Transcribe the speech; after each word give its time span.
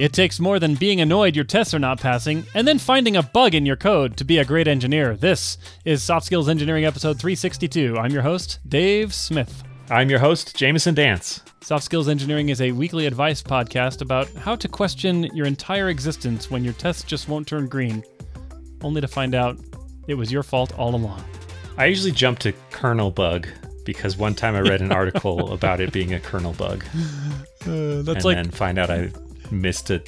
It 0.00 0.14
takes 0.14 0.40
more 0.40 0.58
than 0.58 0.76
being 0.76 1.02
annoyed 1.02 1.36
your 1.36 1.44
tests 1.44 1.74
are 1.74 1.78
not 1.78 2.00
passing 2.00 2.46
and 2.54 2.66
then 2.66 2.78
finding 2.78 3.16
a 3.16 3.22
bug 3.22 3.54
in 3.54 3.66
your 3.66 3.76
code 3.76 4.16
to 4.16 4.24
be 4.24 4.38
a 4.38 4.44
great 4.46 4.66
engineer. 4.66 5.14
This 5.14 5.58
is 5.84 6.02
Soft 6.02 6.24
Skills 6.24 6.48
Engineering 6.48 6.86
episode 6.86 7.18
362. 7.18 7.98
I'm 7.98 8.10
your 8.10 8.22
host, 8.22 8.60
Dave 8.66 9.12
Smith. 9.12 9.62
I'm 9.90 10.08
your 10.08 10.18
host, 10.18 10.56
Jamison 10.56 10.94
Dance. 10.94 11.42
Soft 11.60 11.84
Skills 11.84 12.08
Engineering 12.08 12.48
is 12.48 12.62
a 12.62 12.72
weekly 12.72 13.04
advice 13.04 13.42
podcast 13.42 14.00
about 14.00 14.32
how 14.36 14.56
to 14.56 14.68
question 14.68 15.24
your 15.36 15.44
entire 15.44 15.90
existence 15.90 16.50
when 16.50 16.64
your 16.64 16.72
tests 16.72 17.02
just 17.02 17.28
won't 17.28 17.46
turn 17.46 17.66
green, 17.66 18.02
only 18.80 19.02
to 19.02 19.06
find 19.06 19.34
out 19.34 19.58
it 20.08 20.14
was 20.14 20.32
your 20.32 20.42
fault 20.42 20.72
all 20.78 20.94
along. 20.94 21.22
I 21.76 21.84
usually 21.84 22.12
jump 22.12 22.38
to 22.38 22.54
kernel 22.70 23.10
bug 23.10 23.48
because 23.84 24.16
one 24.16 24.34
time 24.34 24.54
I 24.56 24.60
read 24.60 24.80
an 24.80 24.92
article 24.92 25.52
about 25.52 25.78
it 25.78 25.92
being 25.92 26.14
a 26.14 26.20
kernel 26.20 26.54
bug. 26.54 26.86
Uh, 27.66 28.00
that's 28.00 28.08
and 28.08 28.24
like 28.24 28.36
then 28.36 28.50
find 28.50 28.78
out 28.78 28.88
I 28.88 29.10
missed 29.52 29.90
a 29.90 30.02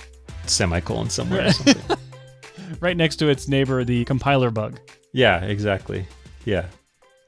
semicolon 0.47 1.11
somewhere 1.11 1.49
or 1.49 1.53
something. 1.53 1.99
right 2.81 2.97
next 2.97 3.17
to 3.17 3.29
its 3.29 3.49
neighbor, 3.49 3.85
the 3.85 4.05
compiler 4.05 4.51
bug. 4.51 4.79
yeah, 5.13 5.43
exactly. 5.45 6.07
Yeah. 6.45 6.67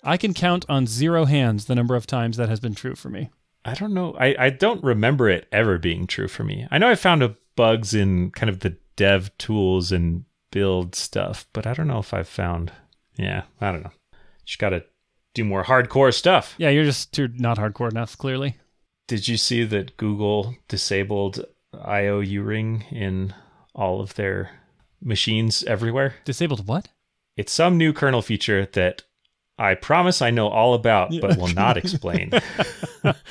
I 0.03 0.17
can 0.17 0.35
count 0.35 0.67
on 0.69 0.87
zero 0.87 1.25
hands 1.25 1.65
the 1.65 1.75
number 1.75 1.95
of 1.97 2.07
times 2.07 2.37
that 2.37 2.49
has 2.49 2.61
been 2.61 2.75
true 2.75 2.95
for 2.95 3.09
me. 3.09 3.31
I 3.65 3.75
don't 3.75 3.95
know. 3.95 4.15
I, 4.19 4.37
I 4.39 4.51
don't 4.51 4.85
remember 4.85 5.29
it 5.31 5.49
ever 5.51 5.79
being 5.79 6.07
true 6.07 6.29
for 6.29 6.45
me. 6.45 6.67
I 6.71 6.79
know 6.79 6.91
I 6.91 6.95
found 6.95 7.23
a 7.23 7.37
bugs 7.57 7.95
in 7.95 8.31
kind 8.33 8.51
of 8.51 8.61
the 8.61 8.77
dev 8.97 9.37
tools 9.39 9.93
and 9.93 10.25
build 10.51 10.95
stuff, 10.95 11.47
but 11.53 11.67
I 11.67 11.73
don't 11.73 11.87
know 11.87 11.99
if 11.99 12.13
I've 12.13 12.29
found. 12.29 12.73
Yeah, 13.17 13.45
I 13.61 13.73
don't 13.73 13.83
know. 13.83 13.93
Just 14.45 14.59
got 14.59 14.71
to 14.71 14.85
do 15.33 15.45
more 15.45 15.65
hardcore 15.65 16.13
stuff. 16.13 16.55
Yeah, 16.59 16.69
you're 16.69 16.85
just 16.85 17.13
too 17.13 17.29
not 17.35 17.59
hardcore 17.59 17.91
enough, 17.91 18.19
clearly. 18.19 18.59
Did 19.09 19.29
you 19.29 19.37
see 19.37 19.65
that 19.65 19.97
Google 19.97 20.55
disabled 20.69 21.45
io_uring 21.87 22.91
in 22.93 23.35
all 23.75 24.01
of 24.01 24.15
their 24.15 24.51
machines 25.01 25.63
everywhere? 25.65 26.15
Disabled 26.25 26.67
what? 26.67 26.89
It's 27.37 27.53
some 27.53 27.77
new 27.77 27.93
kernel 27.93 28.23
feature 28.23 28.67
that 28.73 29.03
I 29.59 29.75
promise 29.75 30.21
I 30.21 30.31
know 30.31 30.49
all 30.49 30.75
about, 30.75 31.13
but 31.21 31.37
will 31.37 31.49
not 31.49 31.77
explain. 31.77 32.31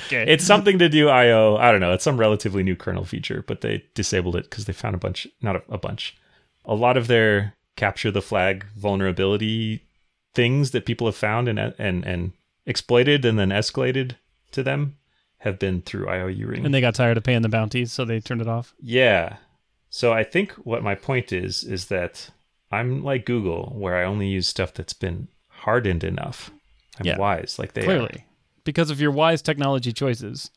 Okay. 0.06 0.24
it's 0.28 0.44
something 0.44 0.78
to 0.78 0.88
do 0.88 1.08
IO. 1.08 1.56
I 1.56 1.72
don't 1.72 1.80
know. 1.80 1.92
It's 1.92 2.04
some 2.04 2.16
relatively 2.16 2.62
new 2.62 2.76
kernel 2.76 3.04
feature, 3.04 3.42
but 3.44 3.60
they 3.60 3.82
disabled 3.94 4.36
it 4.36 4.44
because 4.44 4.66
they 4.66 4.72
found 4.72 4.94
a 4.94 4.98
bunch, 4.98 5.26
not 5.42 5.56
a, 5.56 5.62
a 5.68 5.78
bunch, 5.78 6.16
a 6.64 6.76
lot 6.76 6.96
of 6.96 7.08
their 7.08 7.54
capture 7.74 8.12
the 8.12 8.22
flag 8.22 8.64
vulnerability 8.76 9.82
things 10.32 10.70
that 10.70 10.86
people 10.86 11.06
have 11.08 11.16
found 11.16 11.48
and 11.48 11.58
and 11.58 12.04
and 12.04 12.32
exploited 12.66 13.24
and 13.24 13.36
then 13.38 13.48
escalated 13.48 14.12
to 14.52 14.62
them 14.62 14.96
have 15.44 15.58
been 15.58 15.82
through 15.82 16.06
io_uring. 16.06 16.64
and 16.64 16.74
they 16.74 16.80
got 16.80 16.94
tired 16.94 17.16
of 17.16 17.22
paying 17.22 17.42
the 17.42 17.48
bounties, 17.48 17.92
so 17.92 18.04
they 18.04 18.18
turned 18.20 18.40
it 18.40 18.48
off. 18.48 18.74
Yeah. 18.80 19.36
So 19.90 20.12
I 20.12 20.24
think 20.24 20.52
what 20.52 20.82
my 20.82 20.94
point 20.94 21.32
is 21.32 21.62
is 21.62 21.86
that 21.86 22.30
I'm 22.72 23.04
like 23.04 23.24
Google, 23.26 23.72
where 23.76 23.96
I 23.96 24.04
only 24.04 24.26
use 24.26 24.48
stuff 24.48 24.74
that's 24.74 24.94
been 24.94 25.28
hardened 25.48 26.02
enough. 26.02 26.50
I'm 26.98 27.06
Yeah. 27.06 27.18
wise, 27.18 27.58
like 27.58 27.74
they 27.74 27.82
are. 27.82 27.84
Clearly. 27.84 28.24
Because 28.64 28.90
of 28.90 29.00
your 29.00 29.10
wise 29.12 29.42
technology 29.42 29.92
choices, 29.92 30.50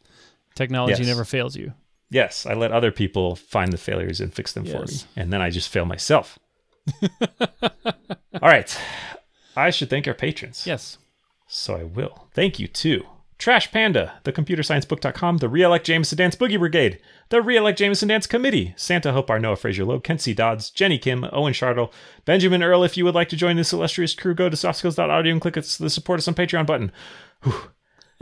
technology 0.55 1.03
Yes. 1.03 1.07
never 1.07 1.25
fails 1.25 1.55
you. 1.55 1.73
Yes, 2.09 2.45
I 2.45 2.53
let 2.53 2.71
other 2.71 2.91
people 2.91 3.35
find 3.35 3.73
the 3.73 3.77
failures 3.77 4.21
and 4.21 4.33
fix 4.33 4.53
them 4.53 4.65
for 4.65 4.85
me, 4.85 4.93
and 5.17 5.31
then 5.33 5.41
I 5.41 5.49
just 5.49 5.67
fail 5.69 5.85
myself. 5.85 6.39
All 8.41 8.49
right, 8.49 8.77
I 9.55 9.69
should 9.71 9.89
thank 9.89 10.07
our 10.07 10.13
patrons. 10.13 10.65
Yes. 10.65 10.97
So 11.47 11.75
I 11.75 11.83
will. 11.83 12.29
Thank 12.33 12.59
you 12.59 12.67
to 12.67 13.05
Trash 13.37 13.71
Panda, 13.71 14.19
the 14.23 14.33
ComputerScienceBook.com, 14.33 15.37
the 15.37 15.49
Reelect 15.49 15.85
Jamison 15.85 16.17
Dance 16.17 16.35
Boogie 16.35 16.57
Brigade, 16.57 16.99
the 17.29 17.41
Reelect 17.41 17.77
Jamison 17.77 18.07
Dance 18.07 18.25
Committee, 18.25 18.73
Santa 18.75 19.11
Hope, 19.11 19.29
Noah 19.29 19.55
Fraser 19.55 19.85
Loeb, 19.85 20.03
Kent 20.03 20.21
C. 20.21 20.33
Dodds, 20.33 20.71
Jenny 20.71 20.97
Kim, 20.97 21.23
Owen 21.31 21.53
Chartle, 21.53 21.91
Benjamin 22.25 22.63
Earl. 22.63 22.83
If 22.83 22.97
you 22.97 23.05
would 23.05 23.13
like 23.13 23.29
to 23.29 23.35
join 23.35 23.55
this 23.55 23.71
illustrious 23.71 24.15
crew, 24.15 24.33
go 24.33 24.49
to 24.49 24.57
softskills.audio 24.57 25.31
and 25.31 25.39
click 25.39 25.53
the 25.53 25.61
support 25.61 26.17
us 26.19 26.27
on 26.27 26.33
Patreon 26.33 26.65
button. 26.65 26.91
Whew. 27.43 27.71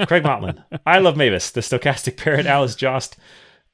Craig 0.05 0.23
Motlin, 0.23 0.61
I 0.85 0.99
love 0.99 1.15
Mavis, 1.15 1.51
the 1.51 1.61
Stochastic 1.61 2.17
Parrot, 2.17 2.45
Alice 2.45 2.75
Jost, 2.75 3.15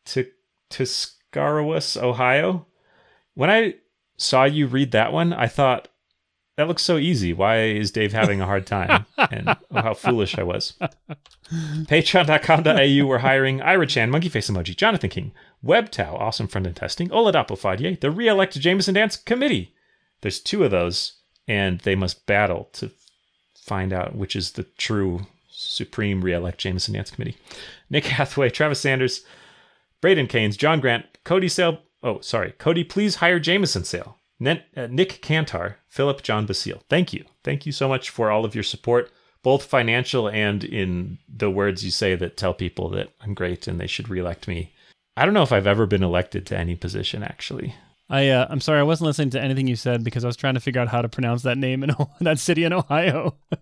to 0.05 0.27
Tuscarawas, 0.69 1.97
Ohio. 1.97 2.67
When 3.33 3.49
I 3.49 3.75
saw 4.17 4.43
you 4.43 4.67
read 4.67 4.91
that 4.91 5.11
one, 5.11 5.33
I 5.33 5.47
thought, 5.47 5.87
that 6.57 6.67
looks 6.67 6.83
so 6.83 6.97
easy. 6.97 7.33
Why 7.33 7.61
is 7.61 7.91
Dave 7.91 8.13
having 8.13 8.41
a 8.41 8.45
hard 8.45 8.67
time? 8.67 9.05
And 9.17 9.49
oh, 9.49 9.81
how 9.81 9.93
foolish 9.93 10.37
I 10.37 10.43
was. 10.43 10.73
Patreon.com.au, 11.51 13.07
we're 13.07 13.17
hiring 13.19 13.61
Ira 13.61 13.87
Chan, 13.87 14.09
Monkey 14.09 14.29
Face 14.29 14.49
Emoji, 14.49 14.75
Jonathan 14.75 15.09
King, 15.09 15.31
WebTow, 15.65 16.13
Awesome 16.13 16.47
Friend 16.47 16.67
in 16.67 16.73
Testing, 16.73 17.09
Oladapo 17.09 17.57
Fadier, 17.57 17.99
the 17.99 18.11
re-elect 18.11 18.59
Jamison 18.59 18.93
Dance 18.95 19.15
Committee. 19.15 19.73
There's 20.21 20.39
two 20.39 20.63
of 20.63 20.71
those, 20.71 21.13
and 21.47 21.79
they 21.79 21.95
must 21.95 22.25
battle 22.25 22.69
to 22.73 22.91
find 23.55 23.93
out 23.93 24.15
which 24.15 24.35
is 24.35 24.51
the 24.51 24.63
true 24.63 25.27
supreme 25.49 26.21
re-elect 26.21 26.57
Jamison 26.59 26.93
Dance 26.93 27.11
Committee. 27.11 27.37
Nick 27.89 28.05
Hathaway, 28.05 28.49
Travis 28.49 28.79
Sanders, 28.79 29.23
Braden 30.01 30.27
Keynes, 30.27 30.57
John 30.57 30.79
Grant, 30.79 31.05
Cody 31.23 31.47
Sale. 31.47 31.79
Oh, 32.03 32.19
sorry. 32.21 32.53
Cody, 32.53 32.83
please 32.83 33.15
hire 33.15 33.39
Jamison 33.39 33.83
Sale. 33.83 34.17
Uh, 34.41 34.87
Nick 34.89 35.21
Cantar, 35.21 35.75
Philip 35.87 36.23
John 36.23 36.45
Basile. 36.45 36.81
Thank 36.89 37.13
you. 37.13 37.25
Thank 37.43 37.65
you 37.65 37.71
so 37.71 37.87
much 37.87 38.09
for 38.09 38.31
all 38.31 38.45
of 38.45 38.55
your 38.55 38.63
support, 38.63 39.11
both 39.43 39.65
financial 39.65 40.27
and 40.27 40.63
in 40.63 41.19
the 41.27 41.49
words 41.49 41.85
you 41.85 41.91
say 41.91 42.15
that 42.15 42.37
tell 42.37 42.53
people 42.53 42.89
that 42.89 43.09
I'm 43.21 43.33
great 43.33 43.67
and 43.67 43.79
they 43.79 43.87
should 43.87 44.09
reelect 44.09 44.47
me. 44.47 44.73
I 45.15 45.25
don't 45.25 45.33
know 45.33 45.43
if 45.43 45.51
I've 45.51 45.67
ever 45.67 45.85
been 45.85 46.03
elected 46.03 46.45
to 46.47 46.57
any 46.57 46.75
position, 46.75 47.21
actually. 47.23 47.75
I 48.09 48.29
uh, 48.29 48.47
I'm 48.49 48.61
sorry, 48.61 48.79
I 48.79 48.83
wasn't 48.83 49.07
listening 49.07 49.29
to 49.31 49.41
anything 49.41 49.67
you 49.67 49.75
said 49.75 50.03
because 50.03 50.23
I 50.23 50.27
was 50.27 50.37
trying 50.37 50.55
to 50.55 50.59
figure 50.59 50.81
out 50.81 50.89
how 50.89 51.01
to 51.01 51.09
pronounce 51.09 51.43
that 51.43 51.57
name 51.57 51.83
in 51.83 51.95
that 52.21 52.39
city 52.39 52.63
in 52.63 52.73
Ohio. 52.73 53.35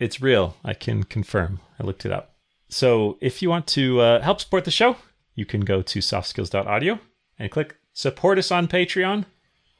It's 0.00 0.22
real. 0.22 0.56
I 0.64 0.72
can 0.72 1.02
confirm. 1.04 1.60
I 1.78 1.84
looked 1.84 2.06
it 2.06 2.10
up. 2.10 2.34
So 2.70 3.18
if 3.20 3.42
you 3.42 3.50
want 3.50 3.66
to 3.68 4.00
uh, 4.00 4.22
help 4.22 4.40
support 4.40 4.64
the 4.64 4.70
show, 4.70 4.96
you 5.34 5.44
can 5.44 5.60
go 5.60 5.82
to 5.82 5.98
softskills.audio 5.98 6.98
and 7.38 7.50
click 7.50 7.76
support 7.92 8.38
us 8.38 8.50
on 8.50 8.66
Patreon. 8.66 9.26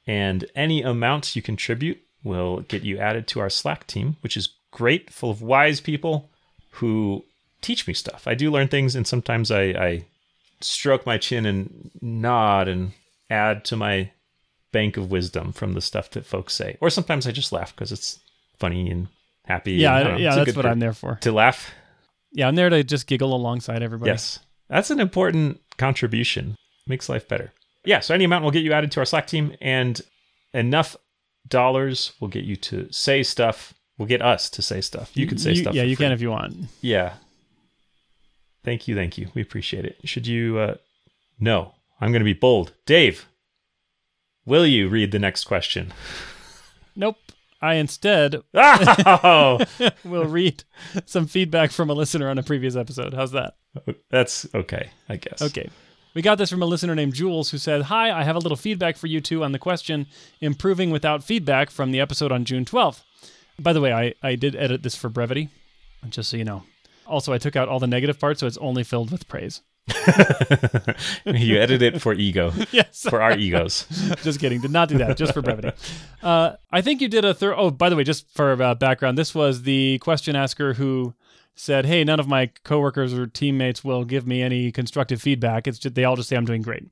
And 0.06 0.44
any 0.54 0.82
amount 0.82 1.36
you 1.36 1.42
contribute 1.42 2.00
will 2.24 2.60
get 2.60 2.82
you 2.82 2.98
added 2.98 3.26
to 3.28 3.40
our 3.40 3.50
Slack 3.50 3.86
team, 3.86 4.16
which 4.22 4.36
is 4.36 4.48
great, 4.70 5.10
full 5.10 5.30
of 5.30 5.42
wise 5.42 5.80
people 5.80 6.30
who 6.72 7.24
teach 7.60 7.86
me 7.86 7.94
stuff. 7.94 8.26
I 8.26 8.34
do 8.34 8.50
learn 8.50 8.68
things, 8.68 8.96
and 8.96 9.06
sometimes 9.06 9.50
I, 9.50 9.62
I 9.62 10.04
stroke 10.60 11.06
my 11.06 11.18
chin 11.18 11.46
and 11.46 11.90
nod 12.00 12.68
and 12.68 12.92
add 13.28 13.64
to 13.66 13.76
my 13.76 14.10
bank 14.72 14.96
of 14.96 15.10
wisdom 15.10 15.52
from 15.52 15.74
the 15.74 15.80
stuff 15.80 16.10
that 16.10 16.26
folks 16.26 16.54
say. 16.54 16.76
Or 16.80 16.90
sometimes 16.90 17.26
I 17.26 17.32
just 17.32 17.52
laugh 17.52 17.74
because 17.74 17.92
it's 17.92 18.20
funny 18.58 18.90
and 18.90 19.08
happy. 19.44 19.72
yeah, 19.72 19.90
and, 19.90 19.96
I 19.96 20.00
I- 20.00 20.04
don't 20.04 20.12
know, 20.14 20.18
yeah, 20.20 20.44
that's 20.44 20.56
what. 20.56 20.66
I'm 20.66 20.78
there 20.80 20.92
for. 20.92 21.16
To 21.22 21.32
laugh? 21.32 21.72
Yeah, 22.32 22.46
I'm 22.48 22.54
there 22.54 22.70
to 22.70 22.84
just 22.84 23.06
giggle 23.06 23.34
alongside 23.34 23.82
everybody. 23.82 24.10
Yes. 24.12 24.38
That's 24.68 24.90
an 24.90 25.00
important 25.00 25.60
contribution. 25.78 26.54
Makes 26.86 27.08
life 27.08 27.26
better. 27.28 27.52
Yeah, 27.84 28.00
so 28.00 28.14
any 28.14 28.24
amount 28.24 28.44
will 28.44 28.50
get 28.50 28.62
you 28.62 28.72
added 28.72 28.92
to 28.92 29.00
our 29.00 29.06
Slack 29.06 29.26
team, 29.26 29.54
and 29.60 30.00
enough 30.52 30.96
dollars 31.48 32.12
will 32.20 32.28
get 32.28 32.44
you 32.44 32.56
to 32.56 32.90
say 32.92 33.22
stuff. 33.22 33.74
Will 33.98 34.06
get 34.06 34.22
us 34.22 34.48
to 34.50 34.62
say 34.62 34.80
stuff. 34.80 35.10
You 35.14 35.26
can 35.26 35.36
say 35.38 35.54
stuff. 35.54 35.74
Yeah, 35.74 35.82
you 35.82 35.94
free. 35.96 36.06
can 36.06 36.12
if 36.12 36.20
you 36.22 36.30
want. 36.30 36.54
Yeah. 36.80 37.14
Thank 38.64 38.88
you, 38.88 38.94
thank 38.94 39.18
you. 39.18 39.28
We 39.34 39.42
appreciate 39.42 39.84
it. 39.84 39.96
Should 40.04 40.26
you 40.26 40.58
uh 40.58 40.74
no, 41.38 41.74
I'm 42.00 42.12
gonna 42.12 42.24
be 42.24 42.32
bold. 42.34 42.72
Dave, 42.86 43.26
will 44.46 44.66
you 44.66 44.88
read 44.88 45.12
the 45.12 45.18
next 45.18 45.44
question? 45.44 45.92
Nope. 46.96 47.18
I 47.62 47.74
instead 47.74 48.36
Oh 48.54 49.60
will 50.04 50.24
read 50.24 50.64
some 51.06 51.26
feedback 51.26 51.70
from 51.70 51.88
a 51.88 51.94
listener 51.94 52.28
on 52.28 52.36
a 52.36 52.42
previous 52.42 52.74
episode. 52.76 53.14
How's 53.14 53.30
that? 53.32 53.54
that's 54.10 54.46
okay, 54.54 54.90
I 55.08 55.16
guess. 55.16 55.40
Okay. 55.40 55.70
We 56.12 56.22
got 56.22 56.38
this 56.38 56.50
from 56.50 56.62
a 56.62 56.66
listener 56.66 56.94
named 56.94 57.14
Jules 57.14 57.50
who 57.50 57.58
said, 57.58 57.82
Hi, 57.82 58.10
I 58.10 58.24
have 58.24 58.34
a 58.34 58.40
little 58.40 58.56
feedback 58.56 58.96
for 58.96 59.06
you 59.06 59.20
two 59.20 59.44
on 59.44 59.52
the 59.52 59.58
question 59.58 60.06
improving 60.40 60.90
without 60.90 61.22
feedback 61.22 61.70
from 61.70 61.92
the 61.92 62.00
episode 62.00 62.32
on 62.32 62.44
June 62.44 62.64
12th. 62.64 63.02
By 63.58 63.72
the 63.72 63.80
way, 63.80 63.92
I, 63.92 64.14
I 64.22 64.34
did 64.34 64.56
edit 64.56 64.82
this 64.82 64.96
for 64.96 65.08
brevity, 65.08 65.50
just 66.08 66.30
so 66.30 66.36
you 66.36 66.44
know. 66.44 66.64
Also, 67.06 67.32
I 67.32 67.38
took 67.38 67.54
out 67.56 67.68
all 67.68 67.78
the 67.78 67.86
negative 67.86 68.18
parts, 68.18 68.40
so 68.40 68.46
it's 68.46 68.56
only 68.58 68.82
filled 68.82 69.10
with 69.12 69.28
praise. 69.28 69.60
you 71.26 71.58
edit 71.60 71.82
it 71.82 72.00
for 72.00 72.12
ego. 72.14 72.52
Yes. 72.70 73.06
For 73.08 73.20
our 73.20 73.36
egos. 73.36 73.86
just 74.22 74.40
kidding. 74.40 74.60
Did 74.60 74.70
not 74.70 74.88
do 74.88 74.98
that. 74.98 75.16
Just 75.16 75.34
for 75.34 75.42
brevity. 75.42 75.72
Uh, 76.22 76.52
I 76.70 76.80
think 76.80 77.00
you 77.00 77.08
did 77.08 77.24
a 77.24 77.34
thorough. 77.34 77.56
Oh, 77.56 77.70
by 77.70 77.88
the 77.88 77.96
way, 77.96 78.04
just 78.04 78.28
for 78.34 78.60
uh, 78.62 78.74
background, 78.74 79.18
this 79.18 79.34
was 79.34 79.62
the 79.62 79.98
question 79.98 80.36
asker 80.36 80.74
who 80.74 81.14
said, 81.60 81.86
"Hey, 81.86 82.04
none 82.04 82.20
of 82.20 82.28
my 82.28 82.50
coworkers 82.64 83.12
or 83.12 83.26
teammates 83.26 83.84
will 83.84 84.04
give 84.04 84.26
me 84.26 84.42
any 84.42 84.72
constructive 84.72 85.20
feedback. 85.20 85.66
It's 85.66 85.78
just 85.78 85.94
they 85.94 86.04
all 86.04 86.16
just 86.16 86.28
say 86.28 86.36
I'm 86.36 86.44
doing 86.44 86.62
great." 86.62 86.84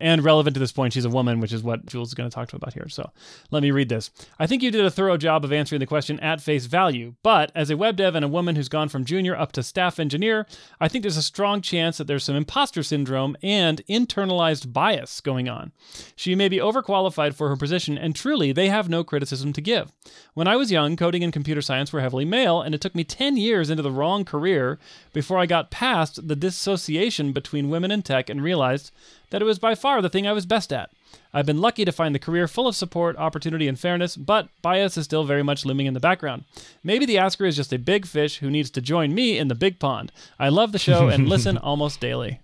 And 0.00 0.22
relevant 0.22 0.54
to 0.54 0.60
this 0.60 0.72
point, 0.72 0.92
she's 0.92 1.04
a 1.04 1.10
woman, 1.10 1.40
which 1.40 1.52
is 1.52 1.62
what 1.62 1.86
Jules 1.86 2.08
is 2.08 2.14
going 2.14 2.28
to 2.28 2.34
talk 2.34 2.48
to 2.50 2.56
about 2.56 2.74
here. 2.74 2.88
So 2.88 3.10
let 3.50 3.62
me 3.62 3.70
read 3.70 3.88
this. 3.88 4.10
I 4.38 4.46
think 4.46 4.62
you 4.62 4.70
did 4.70 4.84
a 4.84 4.90
thorough 4.90 5.16
job 5.16 5.44
of 5.44 5.52
answering 5.52 5.80
the 5.80 5.86
question 5.86 6.20
at 6.20 6.40
face 6.40 6.66
value, 6.66 7.14
but 7.22 7.50
as 7.54 7.70
a 7.70 7.76
web 7.76 7.96
dev 7.96 8.14
and 8.14 8.24
a 8.24 8.28
woman 8.28 8.56
who's 8.56 8.68
gone 8.68 8.88
from 8.88 9.04
junior 9.04 9.36
up 9.36 9.52
to 9.52 9.62
staff 9.62 9.98
engineer, 9.98 10.46
I 10.80 10.88
think 10.88 11.02
there's 11.02 11.16
a 11.16 11.22
strong 11.22 11.60
chance 11.60 11.98
that 11.98 12.06
there's 12.06 12.24
some 12.24 12.36
imposter 12.36 12.82
syndrome 12.82 13.36
and 13.42 13.82
internalized 13.88 14.72
bias 14.72 15.20
going 15.20 15.48
on. 15.48 15.72
She 16.14 16.34
may 16.34 16.48
be 16.48 16.58
overqualified 16.58 17.34
for 17.34 17.48
her 17.48 17.56
position, 17.56 17.96
and 17.96 18.14
truly, 18.14 18.52
they 18.52 18.68
have 18.68 18.88
no 18.88 19.04
criticism 19.04 19.52
to 19.54 19.60
give. 19.60 19.92
When 20.34 20.48
I 20.48 20.56
was 20.56 20.70
young, 20.70 20.96
coding 20.96 21.24
and 21.24 21.32
computer 21.32 21.62
science 21.62 21.92
were 21.92 22.00
heavily 22.00 22.24
male, 22.24 22.60
and 22.60 22.74
it 22.74 22.80
took 22.80 22.94
me 22.94 23.04
10 23.04 23.36
years 23.36 23.70
into 23.70 23.82
the 23.82 23.90
wrong 23.90 24.24
career 24.24 24.78
before 25.12 25.38
I 25.38 25.46
got 25.46 25.70
past 25.70 26.28
the 26.28 26.36
dissociation 26.36 27.32
between 27.32 27.70
women 27.70 27.90
and 27.90 28.04
tech 28.04 28.28
and 28.28 28.42
realized 28.42 28.90
that 29.30 29.42
it 29.42 29.44
was 29.44 29.58
by 29.58 29.74
far 29.74 30.00
the 30.02 30.08
thing 30.08 30.26
I 30.26 30.32
was 30.32 30.46
best 30.46 30.72
at. 30.72 30.90
I've 31.32 31.46
been 31.46 31.60
lucky 31.60 31.84
to 31.84 31.92
find 31.92 32.14
the 32.14 32.18
career 32.18 32.46
full 32.48 32.66
of 32.68 32.76
support, 32.76 33.16
opportunity, 33.16 33.68
and 33.68 33.78
fairness, 33.78 34.16
but 34.16 34.48
bias 34.62 34.96
is 34.96 35.04
still 35.04 35.24
very 35.24 35.42
much 35.42 35.64
looming 35.66 35.86
in 35.86 35.94
the 35.94 36.00
background. 36.00 36.44
Maybe 36.82 37.04
the 37.06 37.18
asker 37.18 37.44
is 37.44 37.56
just 37.56 37.72
a 37.72 37.78
big 37.78 38.06
fish 38.06 38.38
who 38.38 38.50
needs 38.50 38.70
to 38.70 38.80
join 38.80 39.14
me 39.14 39.38
in 39.38 39.48
the 39.48 39.54
big 39.54 39.78
pond. 39.78 40.12
I 40.38 40.48
love 40.48 40.72
the 40.72 40.78
show 40.78 41.08
and 41.08 41.28
listen 41.28 41.58
almost 41.58 42.00
daily. 42.00 42.40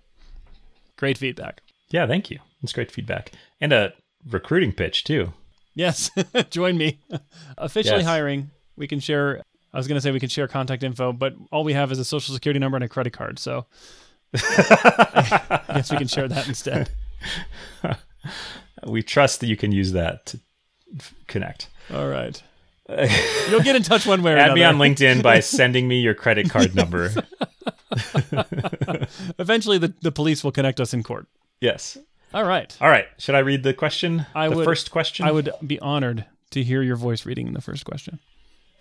Great 0.97 1.17
feedback. 1.17 1.61
Yeah, 1.89 2.05
thank 2.07 2.29
you. 2.29 2.39
It's 2.61 2.73
great 2.73 2.91
feedback. 2.91 3.31
And 3.59 3.73
a 3.73 3.93
recruiting 4.29 4.71
pitch, 4.73 5.03
too. 5.03 5.33
Yes, 5.75 6.11
join 6.49 6.77
me. 6.77 6.99
Officially 7.57 7.97
Yes. 7.99 8.05
hiring. 8.07 8.51
We 8.77 8.87
can 8.87 8.99
share. 8.99 9.41
I 9.73 9.77
was 9.77 9.87
going 9.87 9.95
to 9.97 10.01
say 10.01 10.11
we 10.11 10.19
can 10.19 10.29
share 10.29 10.47
contact 10.47 10.83
info, 10.83 11.11
but 11.13 11.33
all 11.51 11.63
we 11.63 11.73
have 11.73 11.91
is 11.91 11.97
a 11.99 12.05
social 12.05 12.33
security 12.33 12.59
number 12.59 12.77
and 12.77 12.83
a 12.83 12.87
credit 12.89 13.13
card. 13.13 13.39
So 13.39 13.65
I 14.35 15.61
guess 15.75 15.91
we 15.91 15.97
can 15.97 16.07
share 16.07 16.27
that 16.27 16.47
instead. 16.47 16.89
We 18.85 19.01
trust 19.03 19.39
that 19.41 19.47
you 19.47 19.55
can 19.57 19.71
use 19.71 19.91
that 19.93 20.25
to 20.27 20.39
f- 20.99 21.13
connect. 21.27 21.69
All 21.93 22.07
right. 22.07 22.41
You'll 23.49 23.61
get 23.61 23.75
in 23.77 23.83
touch 23.83 24.05
one 24.05 24.21
way 24.23 24.33
or 24.33 24.37
Add 24.37 24.51
another. 24.51 24.55
me 24.55 24.63
on 24.63 24.75
LinkedIn 24.75 25.23
by 25.23 25.39
sending 25.41 25.87
me 25.87 26.01
your 26.01 26.13
credit 26.13 26.49
card 26.49 26.75
number. 26.75 27.11
Eventually, 29.39 29.77
the, 29.77 29.93
the 30.01 30.11
police 30.11 30.43
will 30.43 30.51
connect 30.51 30.79
us 30.79 30.93
in 30.93 31.03
court. 31.03 31.27
Yes. 31.61 31.97
All 32.33 32.43
right. 32.43 32.75
All 32.81 32.89
right. 32.89 33.05
Should 33.17 33.35
I 33.35 33.39
read 33.39 33.63
the 33.63 33.73
question? 33.73 34.25
I 34.35 34.49
the 34.49 34.57
would- 34.57 34.65
first 34.65 34.91
question? 34.91 35.25
I 35.25 35.31
would 35.31 35.49
be 35.65 35.79
honored 35.79 36.25
to 36.51 36.63
hear 36.63 36.81
your 36.81 36.95
voice 36.95 37.25
reading 37.25 37.53
the 37.53 37.61
first 37.61 37.85
question. 37.85 38.19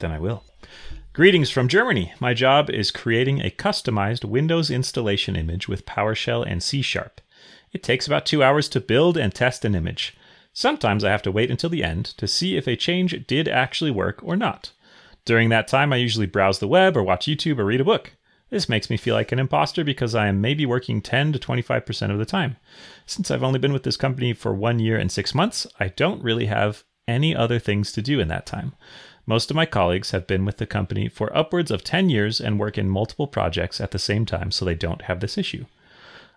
Then 0.00 0.10
I 0.10 0.18
will. 0.18 0.42
Greetings 1.14 1.50
from 1.50 1.68
Germany. 1.68 2.14
My 2.20 2.32
job 2.32 2.70
is 2.70 2.90
creating 2.90 3.38
a 3.38 3.50
customized 3.50 4.24
Windows 4.24 4.70
installation 4.70 5.36
image 5.36 5.68
with 5.68 5.84
PowerShell 5.84 6.42
and 6.46 6.62
C 6.62 6.80
Sharp. 6.80 7.20
It 7.70 7.82
takes 7.82 8.06
about 8.06 8.24
two 8.24 8.42
hours 8.42 8.66
to 8.70 8.80
build 8.80 9.18
and 9.18 9.34
test 9.34 9.66
an 9.66 9.74
image. 9.74 10.16
Sometimes 10.54 11.04
I 11.04 11.10
have 11.10 11.20
to 11.24 11.30
wait 11.30 11.50
until 11.50 11.68
the 11.68 11.84
end 11.84 12.06
to 12.16 12.26
see 12.26 12.56
if 12.56 12.66
a 12.66 12.76
change 12.76 13.26
did 13.26 13.46
actually 13.46 13.90
work 13.90 14.20
or 14.22 14.36
not. 14.36 14.72
During 15.26 15.50
that 15.50 15.68
time, 15.68 15.92
I 15.92 15.96
usually 15.96 16.24
browse 16.24 16.60
the 16.60 16.66
web 16.66 16.96
or 16.96 17.02
watch 17.02 17.26
YouTube 17.26 17.58
or 17.58 17.66
read 17.66 17.82
a 17.82 17.84
book. 17.84 18.14
This 18.48 18.70
makes 18.70 18.88
me 18.88 18.96
feel 18.96 19.14
like 19.14 19.32
an 19.32 19.38
imposter 19.38 19.84
because 19.84 20.14
I 20.14 20.28
am 20.28 20.40
maybe 20.40 20.64
working 20.64 21.02
10 21.02 21.34
to 21.34 21.38
25% 21.38 22.10
of 22.10 22.18
the 22.18 22.24
time. 22.24 22.56
Since 23.04 23.30
I've 23.30 23.42
only 23.42 23.58
been 23.58 23.74
with 23.74 23.82
this 23.82 23.98
company 23.98 24.32
for 24.32 24.54
one 24.54 24.78
year 24.78 24.96
and 24.96 25.12
six 25.12 25.34
months, 25.34 25.66
I 25.78 25.88
don't 25.88 26.22
really 26.22 26.46
have 26.46 26.84
any 27.06 27.36
other 27.36 27.58
things 27.58 27.92
to 27.92 28.00
do 28.00 28.18
in 28.18 28.28
that 28.28 28.46
time. 28.46 28.72
Most 29.26 29.50
of 29.50 29.56
my 29.56 29.66
colleagues 29.66 30.10
have 30.10 30.26
been 30.26 30.44
with 30.44 30.56
the 30.56 30.66
company 30.66 31.08
for 31.08 31.36
upwards 31.36 31.70
of 31.70 31.84
10 31.84 32.10
years 32.10 32.40
and 32.40 32.58
work 32.58 32.76
in 32.76 32.88
multiple 32.88 33.28
projects 33.28 33.80
at 33.80 33.92
the 33.92 33.98
same 33.98 34.26
time, 34.26 34.50
so 34.50 34.64
they 34.64 34.74
don't 34.74 35.02
have 35.02 35.20
this 35.20 35.38
issue. 35.38 35.66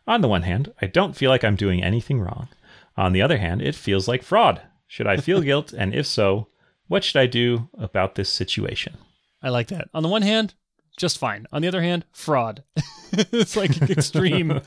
On 0.07 0.21
the 0.21 0.27
one 0.27 0.43
hand, 0.43 0.71
I 0.81 0.85
don't 0.85 1.15
feel 1.15 1.31
like 1.31 1.43
I'm 1.43 1.55
doing 1.55 1.83
anything 1.83 2.19
wrong. 2.19 2.47
On 2.95 3.11
the 3.11 3.21
other 3.21 3.37
hand, 3.37 3.61
it 3.61 3.73
feels 3.73 4.07
like 4.07 4.21
fraud. 4.21 4.61
Should 4.87 5.07
I 5.07 5.17
feel 5.17 5.41
guilt? 5.49 5.73
And 5.73 5.95
if 5.95 6.05
so, 6.05 6.47
what 6.87 7.03
should 7.03 7.19
I 7.19 7.25
do 7.25 7.69
about 7.77 8.15
this 8.15 8.29
situation? 8.29 8.97
I 9.41 9.49
like 9.49 9.67
that. 9.69 9.89
On 9.93 10.03
the 10.03 10.09
one 10.09 10.21
hand, 10.21 10.53
just 10.95 11.17
fine. 11.17 11.47
On 11.51 11.61
the 11.61 11.67
other 11.67 11.81
hand, 11.81 12.05
fraud. 12.11 12.63
it's 13.11 13.55
like 13.55 13.81
extreme. 13.89 14.51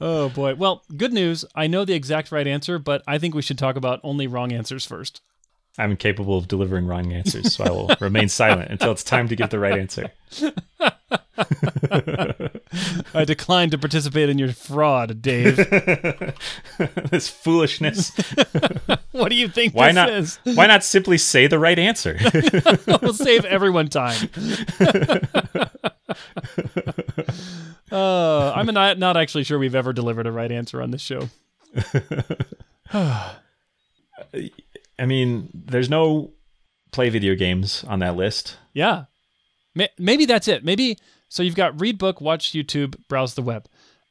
oh 0.00 0.28
boy. 0.30 0.54
Well, 0.54 0.82
good 0.96 1.12
news. 1.12 1.44
I 1.54 1.66
know 1.66 1.84
the 1.84 1.94
exact 1.94 2.32
right 2.32 2.46
answer, 2.46 2.78
but 2.78 3.02
I 3.06 3.18
think 3.18 3.34
we 3.34 3.42
should 3.42 3.58
talk 3.58 3.76
about 3.76 4.00
only 4.02 4.26
wrong 4.26 4.52
answers 4.52 4.84
first. 4.84 5.20
I'm 5.78 5.90
incapable 5.90 6.38
of 6.38 6.48
delivering 6.48 6.86
wrong 6.86 7.12
answers, 7.12 7.54
so 7.54 7.64
I 7.64 7.70
will 7.70 7.90
remain 8.00 8.28
silent 8.28 8.70
until 8.70 8.92
it's 8.92 9.04
time 9.04 9.28
to 9.28 9.36
give 9.36 9.50
the 9.50 9.58
right 9.58 9.78
answer. 9.78 10.10
I 13.14 13.24
decline 13.24 13.70
to 13.70 13.78
participate 13.78 14.28
in 14.28 14.38
your 14.38 14.52
fraud, 14.52 15.22
Dave. 15.22 15.56
this 17.10 17.28
foolishness. 17.28 18.10
what 19.12 19.28
do 19.28 19.34
you 19.34 19.48
think 19.48 19.74
Why 19.74 19.88
this 19.88 19.94
not? 19.94 20.10
is? 20.10 20.38
Why 20.56 20.66
not 20.66 20.84
simply 20.84 21.18
say 21.18 21.46
the 21.46 21.58
right 21.58 21.78
answer? 21.78 22.18
we'll 23.02 23.12
save 23.12 23.44
everyone 23.44 23.88
time. 23.88 24.30
uh, 27.92 28.52
I'm 28.52 28.66
not, 28.66 28.98
not 28.98 29.16
actually 29.16 29.44
sure 29.44 29.58
we've 29.58 29.74
ever 29.74 29.92
delivered 29.92 30.26
a 30.26 30.32
right 30.32 30.50
answer 30.50 30.80
on 30.82 30.90
this 30.90 31.02
show. 31.02 31.28
I 34.98 35.04
mean, 35.04 35.50
there's 35.52 35.90
no 35.90 36.32
play 36.90 37.10
video 37.10 37.34
games 37.34 37.84
on 37.84 37.98
that 37.98 38.16
list. 38.16 38.56
Yeah. 38.72 39.04
Maybe 39.98 40.24
that's 40.24 40.48
it. 40.48 40.64
Maybe 40.64 40.96
so 41.36 41.42
you've 41.42 41.54
got 41.54 41.78
read 41.78 41.98
book, 41.98 42.22
watch 42.22 42.52
YouTube, 42.52 42.96
browse 43.08 43.34
the 43.34 43.42
web. 43.42 43.68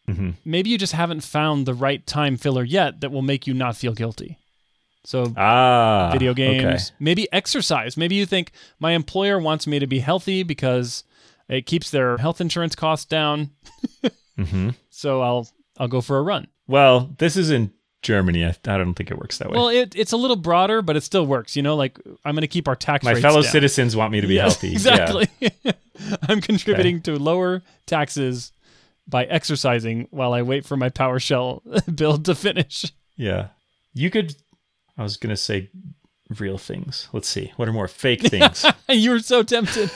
Mm-hmm. 0.07 0.30
Maybe 0.45 0.69
you 0.69 0.77
just 0.77 0.94
haven't 0.94 1.22
found 1.22 1.66
the 1.66 1.74
right 1.74 2.06
time 2.06 2.38
filler 2.38 2.63
yet 2.63 3.01
that 3.01 3.12
will 3.12 3.24
make 3.24 3.48
you 3.48 3.56
not 3.56 3.75
feel 3.75 3.94
guilty. 3.94 4.38
So 5.06 5.33
Ah, 5.36 6.10
video 6.13 6.31
okay. 6.31 6.60
games, 6.60 6.92
maybe 7.00 7.27
exercise. 7.33 7.98
Maybe 7.98 8.13
you 8.13 8.27
think 8.27 8.51
my 8.80 8.92
employer 8.92 9.39
wants 9.39 9.66
me 9.66 9.80
to 9.80 9.88
be 9.88 10.00
healthy 10.00 10.44
because 10.44 11.04
it 11.50 11.66
keeps 11.66 11.89
their 11.89 12.18
health 12.18 12.39
insurance 12.42 12.75
costs 12.75 13.06
down. 13.06 13.50
hmm 14.38 14.69
So 14.92 15.22
I'll 15.22 15.48
I'll 15.80 15.88
go 15.88 16.01
for 16.01 16.19
a 16.19 16.22
run. 16.22 16.48
Well, 16.68 17.16
this 17.18 17.36
is 17.38 17.50
in 17.50 17.72
Germany. 18.06 18.46
I, 18.46 18.50
I 18.68 18.78
don't 18.78 18.94
think 18.94 19.10
it 19.10 19.18
works 19.18 19.40
that 19.40 19.50
way. 19.50 19.57
Well, 19.57 19.69
it, 19.69 19.96
it's 19.96 20.12
a 20.12 20.18
little 20.18 20.36
broader, 20.36 20.81
but 20.81 20.96
it 20.96 21.02
still 21.02 21.25
works. 21.25 21.56
You 21.56 21.63
know, 21.63 21.75
like 21.75 22.00
I'm 22.24 22.36
going 22.36 22.42
to 22.42 22.48
keep 22.48 22.68
our 22.68 22.75
tax 22.75 23.04
My 23.04 23.19
fellow 23.19 23.42
down. 23.42 23.52
citizens 23.52 23.96
want 23.96 24.12
me 24.12 24.22
to 24.22 24.28
be 24.28 24.38
healthy. 24.38 24.69
Yeah. 24.75 24.75
Exactly. 24.75 25.28
I'm 26.30 26.40
contributing 26.42 27.02
to 27.04 27.18
lower 27.18 27.63
taxes 27.88 28.52
by 29.07 29.25
exercising 29.25 30.07
while 30.12 30.34
I 30.34 30.42
wait 30.44 30.66
for 30.66 30.78
my 30.78 30.90
PowerShell 30.90 31.96
build 31.96 32.25
to 32.25 32.36
finish. 32.36 32.92
Yeah. 33.18 33.48
You 33.94 34.10
could. 34.12 34.36
I 34.98 35.04
was 35.04 35.18
gonna 35.18 35.38
say 35.38 35.69
real 36.40 36.58
things. 36.58 37.10
Let's 37.13 37.28
see. 37.28 37.51
What 37.56 37.68
are 37.68 37.74
more 37.74 37.88
fake 37.88 38.22
things? 38.22 38.66
you 38.90 39.12
were 39.12 39.19
so 39.19 39.42
tempted. 39.44 39.90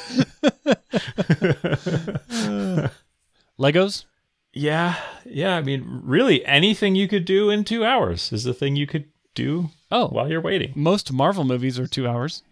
Legos? 3.60 4.06
Yeah. 4.54 4.96
Yeah. 5.26 5.56
I 5.56 5.62
mean, 5.62 6.02
really, 6.04 6.44
anything 6.46 6.96
you 6.96 7.08
could 7.08 7.26
do 7.26 7.50
in 7.50 7.64
two 7.64 7.86
hours 7.86 8.32
is 8.34 8.44
the 8.44 8.54
thing 8.54 8.76
you 8.76 8.88
could 8.88 9.06
do 9.36 9.70
Oh, 9.92 10.08
while 10.08 10.30
you're 10.30 10.42
waiting. 10.42 10.74
most 10.76 11.12
Marvel 11.14 11.44
movies 11.44 11.80
are 11.80 11.88
two 11.88 12.08
hours. 12.08 12.44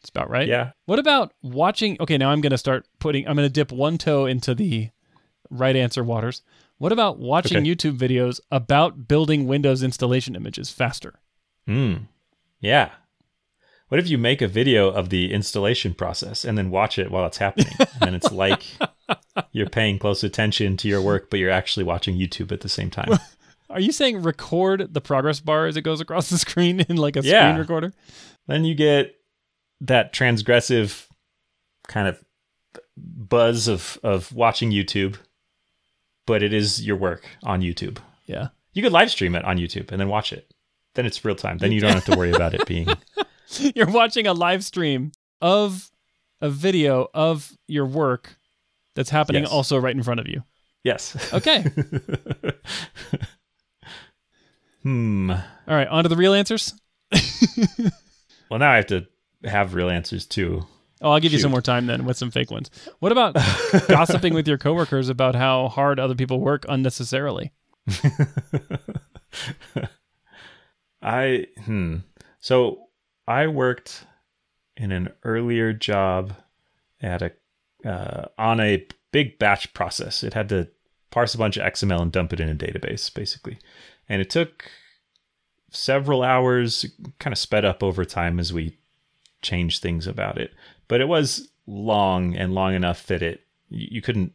It's 0.00 0.10
about 0.10 0.28
right. 0.30 0.46
Yeah. 0.48 0.72
What 0.86 0.98
about 0.98 1.32
watching? 1.42 1.96
Okay, 2.00 2.18
now 2.18 2.30
I'm 2.30 2.40
going 2.42 2.50
to 2.50 2.58
start 2.58 2.86
putting, 2.98 3.26
I'm 3.26 3.36
going 3.36 3.46
to 3.48 3.52
dip 3.52 3.72
one 3.72 3.96
toe 3.98 4.26
into 4.26 4.54
the 4.54 4.90
right 5.50 5.74
answer 5.76 6.04
waters. 6.04 6.42
What 6.78 6.92
about 6.92 7.18
watching 7.18 7.58
Okay. 7.58 7.66
YouTube 7.66 7.96
videos 7.98 8.40
about 8.50 9.06
building 9.08 9.46
Windows 9.46 9.82
installation 9.82 10.34
images 10.36 10.70
faster? 10.70 11.20
Hmm. 11.66 11.94
Yeah. 12.60 12.90
What 13.88 14.00
if 14.00 14.08
you 14.08 14.18
make 14.18 14.42
a 14.42 14.48
video 14.48 14.88
of 14.90 15.08
the 15.10 15.32
installation 15.32 15.94
process 15.94 16.44
and 16.44 16.58
then 16.58 16.70
watch 16.70 16.98
it 16.98 17.10
while 17.10 17.24
it's 17.26 17.38
happening? 17.38 17.72
and 18.00 18.14
it's 18.14 18.32
like 18.32 18.64
you're 19.54 19.68
paying 19.70 19.98
close 19.98 20.22
attention 20.22 20.76
to 20.76 20.88
your 20.88 21.00
work, 21.00 21.30
but 21.30 21.38
you're 21.38 21.50
actually 21.50 21.84
watching 21.84 22.16
YouTube 22.18 22.52
at 22.52 22.60
the 22.60 22.68
same 22.68 22.90
time. 22.90 23.08
Are 23.70 23.80
you 23.80 23.92
saying 23.92 24.22
record 24.22 24.92
the 24.92 25.00
progress 25.00 25.40
bar 25.40 25.66
as 25.66 25.76
it 25.78 25.82
goes 25.82 26.00
across 26.02 26.28
the 26.28 26.36
screen 26.38 26.80
in 26.80 26.96
like 26.96 27.16
a 27.16 27.22
Yeah. 27.22 27.48
screen 27.52 27.60
recorder? 27.60 27.92
then 28.46 28.64
you 28.66 28.74
get 28.74 29.14
that 29.80 30.12
transgressive 30.12 31.06
kind 31.88 32.06
of 32.08 32.22
buzz 32.96 33.68
of, 33.68 33.98
of 34.02 34.32
watching 34.34 34.70
YouTube, 34.70 35.16
but 36.26 36.42
it 36.42 36.52
is 36.52 36.84
your 36.84 36.96
work 36.96 37.24
on 37.42 37.62
YouTube. 37.62 37.98
Yeah. 38.26 38.48
You 38.74 38.82
could 38.82 38.92
live 38.92 39.10
stream 39.10 39.34
it 39.34 39.44
on 39.44 39.56
YouTube 39.56 39.90
and 39.92 40.00
then 40.00 40.08
watch 40.08 40.32
it. 40.32 40.52
Then 40.94 41.06
it's 41.06 41.24
real 41.24 41.34
time. 41.36 41.58
Then 41.58 41.72
you 41.72 41.80
don't 41.80 41.92
have 41.94 42.04
to 42.06 42.16
worry 42.18 42.32
about 42.32 42.54
it 42.54 42.66
being. 42.66 42.88
You're 43.74 43.90
watching 43.90 44.26
a 44.26 44.32
live 44.34 44.64
stream 44.64 45.12
of 45.40 45.90
a 46.40 46.50
video 46.50 47.08
of 47.14 47.52
your 47.66 47.86
work 47.86 48.36
that's 48.94 49.10
happening 49.10 49.42
Yes. 49.42 49.52
also 49.52 49.78
right 49.78 49.94
in 49.94 50.02
front 50.02 50.20
of 50.20 50.28
you. 50.28 50.42
Yes. 50.82 51.32
Okay. 51.32 51.62
hmm. 54.82 55.30
All 55.30 55.74
right, 55.74 55.88
on 55.88 56.02
to 56.04 56.08
the 56.08 56.16
real 56.16 56.34
answers. 56.34 56.74
Well, 58.50 58.60
now 58.60 58.70
I 58.72 58.76
have 58.76 58.86
to 58.88 59.06
have 59.44 59.74
real 59.74 59.88
answers 59.90 60.26
too. 60.26 60.66
Oh, 61.00 61.10
I'll 61.10 61.18
give 61.18 61.32
you 61.32 61.38
some 61.38 61.50
more 61.50 61.62
time 61.62 61.86
then 61.86 62.04
with 62.04 62.16
some 62.16 62.30
fake 62.30 62.50
ones. 62.50 62.70
What 63.00 63.10
about 63.10 63.34
gossiping 63.88 64.32
with 64.32 64.46
your 64.46 64.58
coworkers 64.58 65.08
about 65.08 65.34
how 65.34 65.68
hard 65.68 65.98
other 65.98 66.14
people 66.14 66.38
work 66.40 66.64
unnecessarily? 66.68 67.52
I 71.02 71.46
hmm. 71.64 71.96
So 72.40 72.84
I 73.26 73.46
worked 73.48 74.06
in 74.76 74.92
an 74.92 75.08
earlier 75.24 75.72
job 75.72 76.34
at 77.00 77.22
a 77.22 77.32
uh, 77.84 78.26
on 78.38 78.60
a 78.60 78.86
big 79.12 79.38
batch 79.38 79.72
process. 79.74 80.22
It 80.22 80.34
had 80.34 80.48
to 80.50 80.68
parse 81.10 81.34
a 81.34 81.38
bunch 81.38 81.56
of 81.56 81.64
XML 81.64 82.02
and 82.02 82.12
dump 82.12 82.32
it 82.32 82.40
in 82.40 82.48
a 82.48 82.54
database, 82.54 83.12
basically, 83.12 83.58
and 84.08 84.20
it 84.20 84.30
took 84.30 84.70
several 85.70 86.22
hours. 86.22 86.86
Kind 87.18 87.32
of 87.32 87.38
sped 87.38 87.64
up 87.64 87.82
over 87.82 88.04
time 88.04 88.40
as 88.40 88.52
we 88.52 88.78
changed 89.42 89.82
things 89.82 90.06
about 90.06 90.38
it, 90.38 90.52
but 90.88 91.00
it 91.00 91.08
was 91.08 91.48
long 91.66 92.36
and 92.36 92.54
long 92.54 92.74
enough 92.74 93.06
that 93.06 93.22
it 93.22 93.42
you 93.68 93.88
you 93.90 94.02
couldn't 94.02 94.32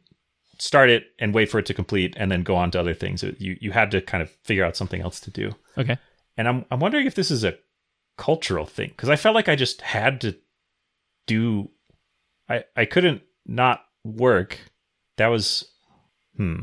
start 0.59 0.89
it 0.89 1.07
and 1.17 1.33
wait 1.33 1.49
for 1.49 1.59
it 1.59 1.65
to 1.65 1.73
complete 1.73 2.13
and 2.17 2.31
then 2.31 2.43
go 2.43 2.55
on 2.55 2.71
to 2.71 2.79
other 2.79 2.93
things. 2.93 3.23
You 3.23 3.57
you 3.59 3.71
had 3.71 3.91
to 3.91 4.01
kind 4.01 4.21
of 4.21 4.29
figure 4.43 4.65
out 4.65 4.75
something 4.75 5.01
else 5.01 5.19
to 5.21 5.31
do. 5.31 5.51
Okay. 5.77 5.97
And 6.37 6.47
I'm 6.47 6.65
I'm 6.69 6.79
wondering 6.79 7.07
if 7.07 7.15
this 7.15 7.31
is 7.31 7.43
a 7.43 7.57
cultural 8.17 8.65
thing 8.65 8.89
because 8.89 9.09
I 9.09 9.15
felt 9.15 9.35
like 9.35 9.49
I 9.49 9.55
just 9.55 9.81
had 9.81 10.21
to 10.21 10.35
do. 11.25 11.69
I 12.47 12.63
I 12.75 12.85
couldn't 12.85 13.23
not 13.49 13.83
work. 14.03 14.59
That 15.17 15.27
was 15.27 15.65
hmm 16.37 16.61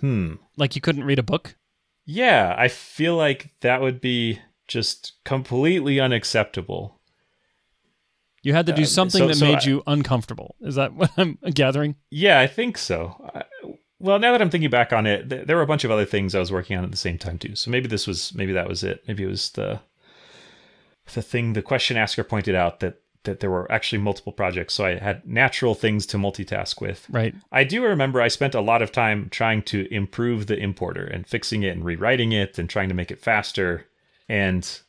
hmm. 0.00 0.34
Like 0.56 0.74
you 0.74 0.80
couldn't 0.82 1.04
read 1.04 1.18
a 1.18 1.22
book? 1.22 1.54
Yeah, 2.04 2.54
I 2.58 2.68
feel 2.68 3.16
like 3.16 3.52
that 3.60 3.80
would 3.80 4.00
be 4.00 4.40
just 4.68 5.12
completely 5.24 5.98
unacceptable. 6.00 7.00
You 8.42 8.52
had 8.52 8.66
to 8.66 8.72
do 8.74 8.82
Uh, 8.82 8.86
something 8.86 9.20
so- 9.20 9.28
that 9.28 9.36
so 9.36 9.44
made 9.46 9.58
I- 9.60 9.64
you 9.64 9.82
uncomfortable. 9.86 10.56
Is 10.60 10.74
that 10.74 10.92
what 10.98 11.10
I'm 11.16 11.38
gathering? 11.54 11.96
Yeah, 12.10 12.40
I 12.40 12.46
think 12.46 12.76
so. 12.76 13.30
I, 13.34 13.44
well, 13.98 14.18
now 14.18 14.32
that 14.32 14.42
I'm 14.42 14.50
thinking 14.50 14.68
back 14.68 14.92
on 14.92 15.06
it, 15.06 15.30
th- 15.30 15.46
there 15.46 15.56
were 15.56 15.62
a 15.62 15.66
bunch 15.66 15.84
of 15.84 15.90
other 15.90 16.04
things 16.04 16.34
I 16.34 16.40
was 16.40 16.52
working 16.52 16.76
on 16.76 16.84
at 16.84 16.90
the 16.90 16.96
same 16.96 17.16
time 17.16 17.38
too. 17.38 17.54
So 17.56 17.70
maybe 17.70 17.88
this 17.88 18.06
was 18.06 18.34
maybe 18.34 18.52
that 18.52 18.68
was 18.68 18.84
it. 18.84 19.02
Maybe 19.08 19.22
it 19.22 19.28
was 19.28 19.50
the 19.52 19.80
the 21.14 21.22
thing 21.22 21.52
the 21.54 21.62
question 21.62 21.96
asker 21.96 22.24
pointed 22.24 22.54
out 22.54 22.80
that 22.80 23.00
that 23.24 23.40
there 23.40 23.50
were 23.50 23.70
actually 23.70 24.00
multiple 24.00 24.32
projects, 24.32 24.74
so 24.74 24.84
I 24.84 24.96
had 24.96 25.26
natural 25.26 25.74
things 25.74 26.06
to 26.06 26.16
multitask 26.16 26.80
with. 26.80 27.06
Right. 27.10 27.34
I 27.50 27.64
do 27.64 27.82
remember 27.82 28.20
I 28.20 28.28
spent 28.28 28.54
a 28.54 28.60
lot 28.60 28.82
of 28.82 28.92
time 28.92 29.28
trying 29.30 29.62
to 29.64 29.92
improve 29.92 30.46
the 30.46 30.56
importer 30.56 31.04
and 31.04 31.26
fixing 31.26 31.62
it 31.62 31.76
and 31.76 31.84
rewriting 31.84 32.32
it 32.32 32.58
and 32.58 32.68
trying 32.68 32.88
to 32.88 32.94
make 32.94 33.10
it 33.10 33.18
faster. 33.18 33.86
And 34.28 34.80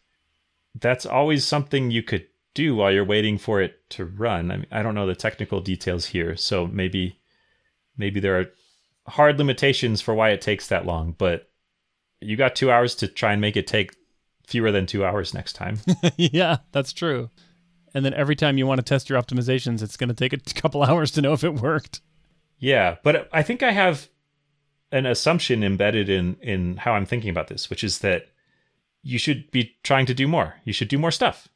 that's 0.80 1.06
always 1.06 1.46
something 1.46 1.92
you 1.92 2.04
could 2.04 2.28
do 2.54 2.76
while 2.76 2.92
you're 2.92 3.06
waiting 3.06 3.38
for 3.38 3.62
it 3.62 3.90
to 3.92 4.06
run. 4.06 4.52
I 4.52 4.58
mean, 4.58 4.68
I 4.72 4.82
don't 4.82 4.96
know 4.96 5.08
the 5.08 5.16
technical 5.16 5.62
details 5.62 6.08
here, 6.08 6.36
so 6.36 6.68
maybe 6.68 7.20
maybe 7.98 8.20
there 8.20 8.40
are 8.40 8.52
hard 9.08 9.38
limitations 9.38 10.02
for 10.02 10.14
why 10.14 10.30
it 10.30 10.42
takes 10.42 10.68
that 10.68 10.86
long, 10.86 11.16
but 11.18 11.50
you 12.22 12.36
got 12.36 12.56
2 12.56 12.72
hours 12.72 12.96
to 12.96 13.08
try 13.08 13.34
and 13.34 13.42
make 13.42 13.56
it 13.56 13.68
take 13.68 13.96
fewer 14.48 14.72
than 14.72 14.86
2 14.86 15.06
hours 15.06 15.34
next 15.34 15.54
time. 15.54 15.80
yeah, 16.18 16.58
that's 16.72 16.94
true. 16.94 17.30
And 17.96 18.04
then 18.06 18.14
every 18.14 18.36
time 18.36 18.58
you 18.58 18.68
want 18.68 18.80
to 18.80 18.84
test 18.84 19.10
your 19.10 19.20
optimizations, 19.20 19.82
it's 19.82 19.96
going 19.96 20.10
to 20.10 20.14
take 20.14 20.34
a 20.34 20.38
couple 20.62 20.84
hours 20.84 21.10
to 21.12 21.22
know 21.22 21.32
if 21.34 21.46
it 21.46 21.62
worked. 21.62 22.02
Yeah, 22.60 22.98
but 23.04 23.30
I 23.32 23.42
think 23.42 23.64
I 23.64 23.72
have 23.72 24.10
an 24.92 25.06
assumption 25.06 25.64
embedded 25.64 26.10
in 26.10 26.36
in 26.42 26.78
how 26.78 26.94
I'm 26.94 27.06
thinking 27.06 27.30
about 27.30 27.48
this, 27.48 27.70
which 27.70 27.84
is 27.84 28.00
that 28.00 28.28
you 29.02 29.18
should 29.18 29.50
be 29.50 29.76
trying 29.84 30.06
to 30.08 30.14
do 30.14 30.28
more. 30.28 30.56
You 30.66 30.74
should 30.74 30.90
do 30.90 30.98
more 30.98 31.12
stuff. 31.12 31.48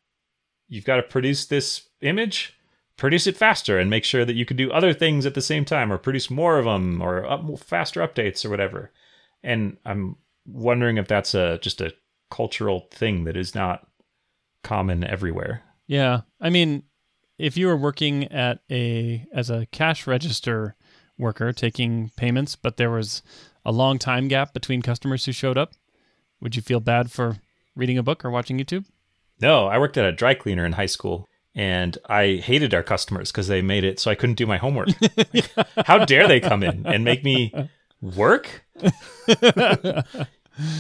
You've 0.68 0.86
got 0.86 0.96
to 0.96 1.04
produce 1.04 1.46
this 1.46 1.90
image, 2.02 2.58
produce 2.96 3.28
it 3.28 3.36
faster, 3.36 3.78
and 3.78 3.90
make 3.90 4.06
sure 4.06 4.24
that 4.24 4.36
you 4.36 4.46
can 4.46 4.56
do 4.56 4.72
other 4.72 4.94
things 4.94 5.26
at 5.26 5.34
the 5.34 5.42
same 5.42 5.66
time, 5.66 5.92
or 5.92 5.98
produce 5.98 6.30
more 6.30 6.58
of 6.58 6.66
them, 6.66 7.02
or 7.02 7.26
up, 7.26 7.60
faster 7.60 8.06
updates, 8.06 8.46
or 8.46 8.50
whatever. 8.50 8.92
And 9.44 9.78
I'm 9.86 10.16
wondering 10.46 10.98
if 10.98 11.08
that's 11.08 11.34
a 11.34 11.60
just 11.62 11.82
a 11.82 11.94
cultural 12.30 12.88
thing 12.92 13.26
that 13.26 13.36
is 13.36 13.56
not 13.56 13.88
common 14.64 15.04
everywhere. 15.04 15.64
Yeah. 15.90 16.22
I 16.40 16.52
mean, 16.52 16.84
if 17.40 17.58
you 17.58 17.66
were 17.66 17.76
working 17.76 18.26
at 18.32 18.60
a 18.70 19.26
as 19.34 19.50
a 19.50 19.66
cash 19.72 20.06
register 20.06 20.76
worker 21.18 21.52
taking 21.52 22.12
payments, 22.16 22.56
but 22.56 22.78
there 22.78 22.92
was 22.92 23.24
a 23.66 23.72
long 23.72 23.98
time 23.98 24.28
gap 24.28 24.54
between 24.54 24.84
customers 24.84 25.26
who 25.26 25.32
showed 25.32 25.58
up, 25.58 25.74
would 26.40 26.56
you 26.56 26.62
feel 26.62 26.80
bad 26.80 27.12
for 27.12 27.38
reading 27.76 27.98
a 27.98 28.04
book 28.04 28.24
or 28.24 28.30
watching 28.30 28.60
YouTube? 28.60 28.86
No, 29.42 29.66
I 29.66 29.80
worked 29.80 29.98
at 29.98 30.06
a 30.06 30.12
dry 30.12 30.36
cleaner 30.36 30.64
in 30.64 30.74
high 30.74 30.86
school 30.86 31.28
and 31.56 31.98
I 32.08 32.36
hated 32.36 32.76
our 32.76 32.84
customers 32.84 33.32
because 33.32 33.48
they 33.48 33.64
made 33.64 33.84
it 33.84 34.00
so 34.00 34.12
I 34.12 34.16
couldn't 34.16 34.36
do 34.38 34.46
my 34.46 34.58
homework. 34.58 34.90
Like, 35.34 35.50
how 35.88 36.06
dare 36.06 36.28
they 36.28 36.40
come 36.40 36.62
in 36.62 36.86
and 36.86 37.04
make 37.04 37.24
me 37.24 37.52
work? 38.00 38.64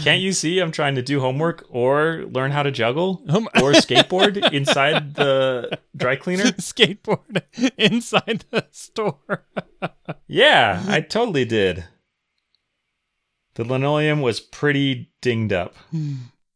Can't 0.03 0.21
you 0.21 0.33
see 0.33 0.59
I'm 0.59 0.71
trying 0.71 0.95
to 0.95 1.01
do 1.01 1.19
homework 1.19 1.65
or 1.69 2.25
learn 2.31 2.51
how 2.51 2.63
to 2.63 2.71
juggle 2.71 3.21
or 3.29 3.73
skateboard 3.73 4.51
inside 4.51 5.15
the 5.15 5.79
dry 5.95 6.15
cleaner? 6.15 6.43
Skateboard 6.59 7.41
inside 7.77 8.45
the 8.49 8.65
store. 8.71 9.45
Yeah, 10.27 10.83
I 10.87 11.01
totally 11.01 11.45
did. 11.45 11.85
The 13.55 13.63
linoleum 13.63 14.21
was 14.21 14.39
pretty 14.39 15.11
dinged 15.21 15.53
up. 15.53 15.75
Hmm. 15.91 16.13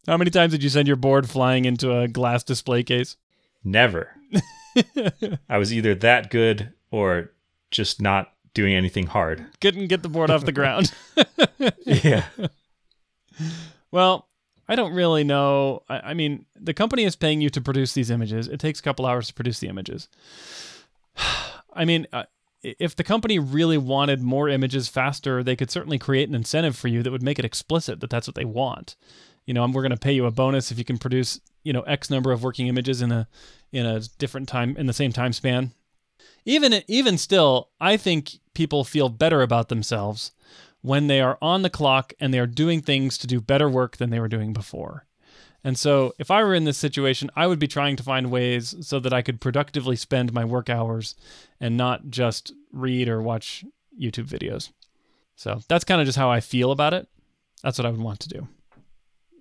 How 0.08 0.18
many 0.18 0.32
times 0.32 0.52
did 0.52 0.64
you 0.64 0.70
send 0.70 0.88
your 0.88 0.98
board 0.98 1.30
flying 1.30 1.66
into 1.66 1.98
a 1.98 2.08
glass 2.08 2.44
display 2.44 2.84
case? 2.84 3.16
Never. 3.64 4.10
I 5.50 5.58
was 5.58 5.74
either 5.74 5.96
that 5.96 6.30
good 6.30 6.74
or 6.92 7.32
just 7.72 8.02
not 8.02 8.34
doing 8.54 8.74
anything 8.74 9.08
hard. 9.08 9.46
Couldn't 9.62 9.88
get 9.88 10.04
the 10.04 10.10
board 10.10 10.30
off 10.30 10.46
the 10.46 10.52
ground. 10.52 10.94
Yeah. 11.86 12.26
Well, 13.92 14.28
I 14.68 14.76
don't 14.76 14.94
really 14.94 15.24
know. 15.24 15.84
I, 15.90 16.00
I 16.00 16.14
mean, 16.14 16.46
the 16.60 16.74
company 16.74 17.04
is 17.04 17.16
paying 17.16 17.42
you 17.42 17.50
to 17.50 17.62
produce 17.62 17.94
these 17.94 18.10
images. 18.10 18.48
It 18.48 18.60
takes 18.60 18.80
a 18.80 18.84
couple 18.84 19.06
hours 19.06 19.28
to 19.28 19.34
produce 19.34 19.60
the 19.60 19.68
images. 19.68 20.08
I 21.74 21.86
mean, 21.86 22.08
uh, 22.14 22.24
if 22.64 22.96
the 22.96 23.04
company 23.04 23.40
really 23.40 23.78
wanted 23.78 24.22
more 24.22 24.48
images 24.48 24.88
faster, 24.88 25.44
they 25.44 25.56
could 25.56 25.70
certainly 25.70 26.00
create 26.00 26.30
an 26.30 26.36
incentive 26.36 26.78
for 26.78 26.88
you 26.88 27.04
that 27.04 27.12
would 27.12 27.24
make 27.24 27.40
it 27.40 27.46
explicit 27.46 28.00
that 28.00 28.10
that's 28.10 28.28
what 28.28 28.36
they 28.36 28.46
want. 28.46 28.96
You 29.46 29.54
know, 29.54 29.66
we're 29.68 29.82
going 29.82 29.92
to 29.92 29.98
pay 29.98 30.14
you 30.14 30.26
a 30.26 30.32
bonus 30.32 30.72
if 30.72 30.78
you 30.78 30.86
can 30.86 30.98
produce, 30.98 31.42
you 31.64 31.74
know, 31.74 31.82
X 31.82 32.10
number 32.10 32.32
of 32.32 32.44
working 32.44 32.68
images 32.68 33.02
in 33.02 33.12
a 33.12 33.28
in 33.74 33.86
a 33.86 34.00
different 34.18 34.48
time 34.48 34.78
in 34.78 34.86
the 34.86 34.94
same 34.94 35.12
time 35.12 35.34
span. 35.34 35.72
Even 36.46 36.82
even 36.88 37.18
still, 37.18 37.70
I 37.82 37.98
think 37.98 38.40
people 38.54 38.86
feel 38.86 39.10
better 39.10 39.42
about 39.42 39.68
themselves 39.68 40.32
when 40.84 41.08
they 41.08 41.22
are 41.22 41.40
on 41.42 41.64
the 41.64 41.70
clock 41.70 42.14
and 42.20 42.32
they 42.32 42.40
are 42.40 42.46
doing 42.46 42.82
things 42.82 43.18
to 43.18 43.26
do 43.26 43.42
better 43.42 43.68
work 43.68 43.98
than 43.98 44.12
they 44.12 44.20
were 44.20 44.28
doing 44.28 44.54
before. 44.54 45.08
And 45.64 45.78
so, 45.78 46.14
if 46.20 46.30
I 46.30 46.44
were 46.44 46.54
in 46.54 46.66
this 46.66 46.78
situation, 46.78 47.32
I 47.38 47.48
would 47.48 47.58
be 47.58 47.70
trying 47.70 47.96
to 47.96 48.04
find 48.04 48.30
ways 48.30 48.76
so 48.86 49.00
that 49.00 49.14
I 49.14 49.22
could 49.22 49.40
productively 49.40 49.96
spend 49.96 50.34
my 50.34 50.44
work 50.44 50.70
hours 50.70 51.16
and 51.60 51.78
not 51.78 52.10
just 52.10 52.52
read 52.74 53.08
or 53.08 53.22
watch 53.22 53.64
YouTube 53.98 54.28
videos. 54.28 54.72
So, 55.38 55.62
that's 55.70 55.86
kind 55.86 56.02
of 56.02 56.06
just 56.06 56.18
how 56.18 56.30
I 56.30 56.42
feel 56.42 56.72
about 56.72 56.94
it. 56.94 57.08
That's 57.64 57.78
what 57.80 57.86
I 57.86 57.92
would 57.92 58.02
want 58.02 58.20
to 58.20 58.30
do. 58.30 58.50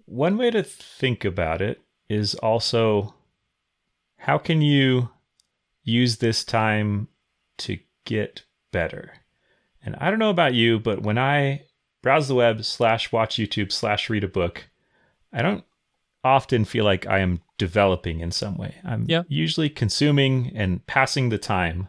One 0.06 0.37
way 0.37 0.52
to 0.52 0.62
think 0.62 1.25
about 1.25 1.61
it 1.61 1.80
is 2.08 2.37
also 2.37 3.14
how 4.16 4.38
can 4.38 4.62
you 4.62 5.11
use 5.82 6.18
this 6.18 6.44
time 6.44 7.08
to 7.58 7.78
get 8.04 8.44
better? 8.70 9.22
And 9.85 9.97
I 9.99 10.11
don't 10.11 10.19
know 10.19 10.31
about 10.31 10.55
you, 10.55 10.79
but 10.79 11.03
when 11.03 11.19
I 11.19 11.62
browse 12.03 12.29
the 12.29 12.35
web 12.35 12.65
slash 12.65 13.12
watch 13.12 13.37
YouTube 13.37 13.73
slash 13.73 14.09
read 14.11 14.25
a 14.25 14.29
book, 14.29 14.69
I 15.33 15.43
don't 15.43 15.65
often 16.25 16.65
feel 16.65 16.85
like 16.85 17.07
I 17.07 17.19
am 17.19 17.41
developing 17.59 18.21
in 18.21 18.31
some 18.31 18.57
way. 18.57 18.77
I'm 18.85 19.07
Yeah. 19.09 19.23
usually 19.29 19.69
consuming 19.69 20.53
and 20.55 20.87
passing 20.87 21.29
the 21.31 21.39
time, 21.39 21.89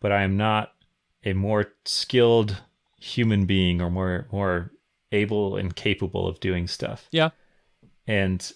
but 0.00 0.10
I 0.12 0.22
am 0.22 0.36
not 0.36 0.74
a 1.24 1.32
more 1.34 1.72
skilled 1.84 2.62
human 3.00 3.46
being 3.46 3.80
or 3.80 3.90
more 3.90 4.26
more 4.32 4.72
able 5.12 5.56
and 5.56 5.74
capable 5.74 6.26
of 6.26 6.40
doing 6.40 6.66
stuff. 6.66 7.08
Yeah. 7.12 7.30
And 8.06 8.50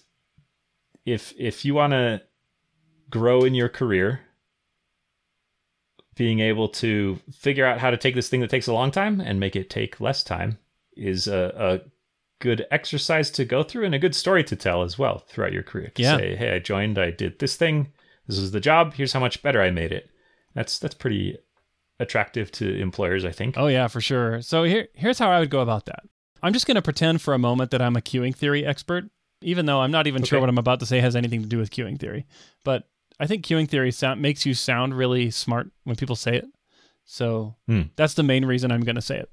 if 1.05 1.33
if 1.37 1.63
you 1.65 1.73
want 1.75 1.91
to 1.91 2.21
grow 3.09 3.43
in 3.43 3.53
your 3.53 3.69
career, 3.69 4.21
being 6.15 6.39
able 6.39 6.67
to 6.69 7.19
figure 7.31 7.65
out 7.65 7.79
how 7.79 7.89
to 7.89 7.97
take 7.97 8.15
this 8.15 8.29
thing 8.29 8.41
that 8.41 8.49
takes 8.49 8.67
a 8.67 8.73
long 8.73 8.91
time 8.91 9.19
and 9.19 9.39
make 9.39 9.55
it 9.55 9.69
take 9.69 9.99
less 9.99 10.23
time 10.23 10.57
is 10.95 11.27
a, 11.27 11.53
a 11.83 11.89
good 12.39 12.65
exercise 12.71 13.31
to 13.31 13.45
go 13.45 13.63
through 13.63 13.85
and 13.85 13.95
a 13.95 13.99
good 13.99 14.13
story 14.15 14.43
to 14.43 14.55
tell 14.55 14.83
as 14.83 14.99
well 14.99 15.19
throughout 15.27 15.53
your 15.53 15.63
career. 15.63 15.91
To 15.95 16.01
Yeah. 16.01 16.17
say, 16.17 16.35
hey, 16.35 16.55
I 16.55 16.59
joined, 16.59 16.99
I 16.99 17.11
did 17.11 17.39
this 17.39 17.55
thing, 17.55 17.91
this 18.27 18.37
is 18.37 18.51
the 18.51 18.59
job, 18.59 18.93
here's 18.93 19.13
how 19.13 19.19
much 19.19 19.41
better 19.41 19.61
I 19.61 19.71
made 19.71 19.91
it. 19.91 20.09
That's 20.53 20.77
that's 20.77 20.93
pretty 20.95 21.37
attractive 21.99 22.51
to 22.51 22.79
employers, 22.79 23.25
I 23.25 23.31
think. 23.31 23.55
Oh 23.57 23.67
yeah, 23.67 23.87
for 23.87 24.01
sure. 24.01 24.41
So 24.41 24.63
here 24.63 24.87
here's 24.93 25.19
how 25.19 25.29
I 25.31 25.39
would 25.39 25.49
go 25.49 25.61
about 25.61 25.85
that. 25.85 26.03
I'm 26.41 26.53
just 26.53 26.67
going 26.67 26.75
to 26.75 26.81
pretend 26.81 27.21
for 27.21 27.33
a 27.33 27.39
moment 27.39 27.71
that 27.71 27.81
I'm 27.81 27.95
a 27.95 28.01
queuing 28.01 28.35
theory 28.35 28.65
expert, 28.65 29.05
even 29.41 29.65
though 29.65 29.79
I'm 29.81 29.91
not 29.91 30.07
even 30.07 30.23
sure 30.23 30.39
what 30.41 30.49
I'm 30.49 30.57
about 30.57 30.81
to 30.81 30.85
say 30.85 30.99
has 30.99 31.15
anything 31.15 31.41
to 31.41 31.47
do 31.47 31.57
with 31.57 31.71
queuing 31.71 31.97
theory. 31.99 32.25
But 32.65 32.87
I 33.19 33.27
think 33.27 33.45
queuing 33.45 33.69
theory 33.69 33.91
sound 33.91 34.21
makes 34.21 34.45
you 34.45 34.53
sound 34.53 34.97
really 34.97 35.29
smart 35.31 35.69
when 35.83 35.95
people 35.95 36.15
say 36.15 36.37
it. 36.37 36.45
So 37.05 37.55
Hmm. 37.67 37.83
that's 37.95 38.13
the 38.15 38.23
main 38.23 38.45
reason 38.45 38.71
I'm 38.71 38.81
going 38.81 38.95
to 38.95 39.01
say 39.01 39.19
it. 39.19 39.29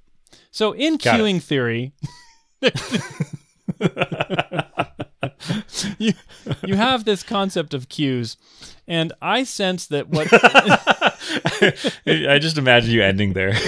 So 0.50 0.72
in 0.72 0.96
Got 0.96 1.18
it. 1.18 1.22
queuing 1.22 1.42
theory, 1.42 1.92
you 5.99 6.12
you 6.64 6.76
have 6.76 7.04
this 7.04 7.22
concept 7.22 7.75
of 7.75 7.88
queues, 7.88 8.37
and 8.87 9.12
I 9.22 9.44
sense 9.44 9.87
that 9.88 10.08
what 10.08 10.28
I 12.06 12.38
just 12.40 12.58
imagine 12.58 12.90
you 12.92 13.02
ending 13.02 13.32
there. 13.32 13.54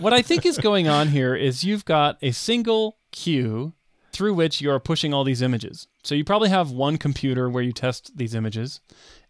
what 0.00 0.12
I 0.12 0.22
think 0.22 0.46
is 0.46 0.58
going 0.58 0.88
on 0.88 1.08
here 1.08 1.34
is 1.34 1.64
you've 1.64 1.84
got 1.84 2.18
a 2.22 2.30
single 2.32 2.98
queue 3.12 3.74
through 4.18 4.34
which 4.34 4.60
you're 4.60 4.80
pushing 4.80 5.14
all 5.14 5.22
these 5.22 5.42
images. 5.42 5.86
So 6.02 6.16
you 6.16 6.24
probably 6.24 6.48
have 6.48 6.72
one 6.72 6.98
computer 6.98 7.48
where 7.48 7.62
you 7.62 7.72
test 7.72 8.16
these 8.16 8.34
images, 8.34 8.80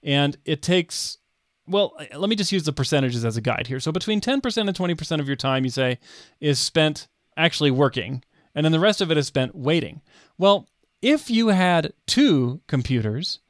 and 0.03 0.39
it 0.47 0.63
takes. 0.63 1.19
Well, 1.67 1.93
let 2.17 2.31
me 2.31 2.37
just 2.37 2.53
use 2.53 2.63
the 2.63 2.73
percentages 2.73 3.23
as 3.23 3.37
a 3.37 3.43
guide 3.43 3.67
here. 3.67 3.81
So 3.81 3.93
between 3.93 4.23
10% 4.23 4.67
and 4.67 4.75
20% 4.75 5.21
of 5.21 5.27
your 5.27 5.37
time, 5.37 5.65
you 5.65 5.71
say, 5.71 5.99
is 6.41 6.59
spent 6.59 7.07
actually 7.37 7.71
working, 7.71 8.25
and 8.55 8.65
then 8.65 8.73
the 8.73 8.81
rest 8.81 9.03
of 9.03 9.11
it 9.11 9.19
is 9.19 9.27
spent 9.27 9.55
waiting. 9.55 10.01
Well, 10.39 10.67
if 11.03 11.29
you 11.29 11.49
had 11.49 11.93
two 12.07 12.63
computers, 12.67 13.41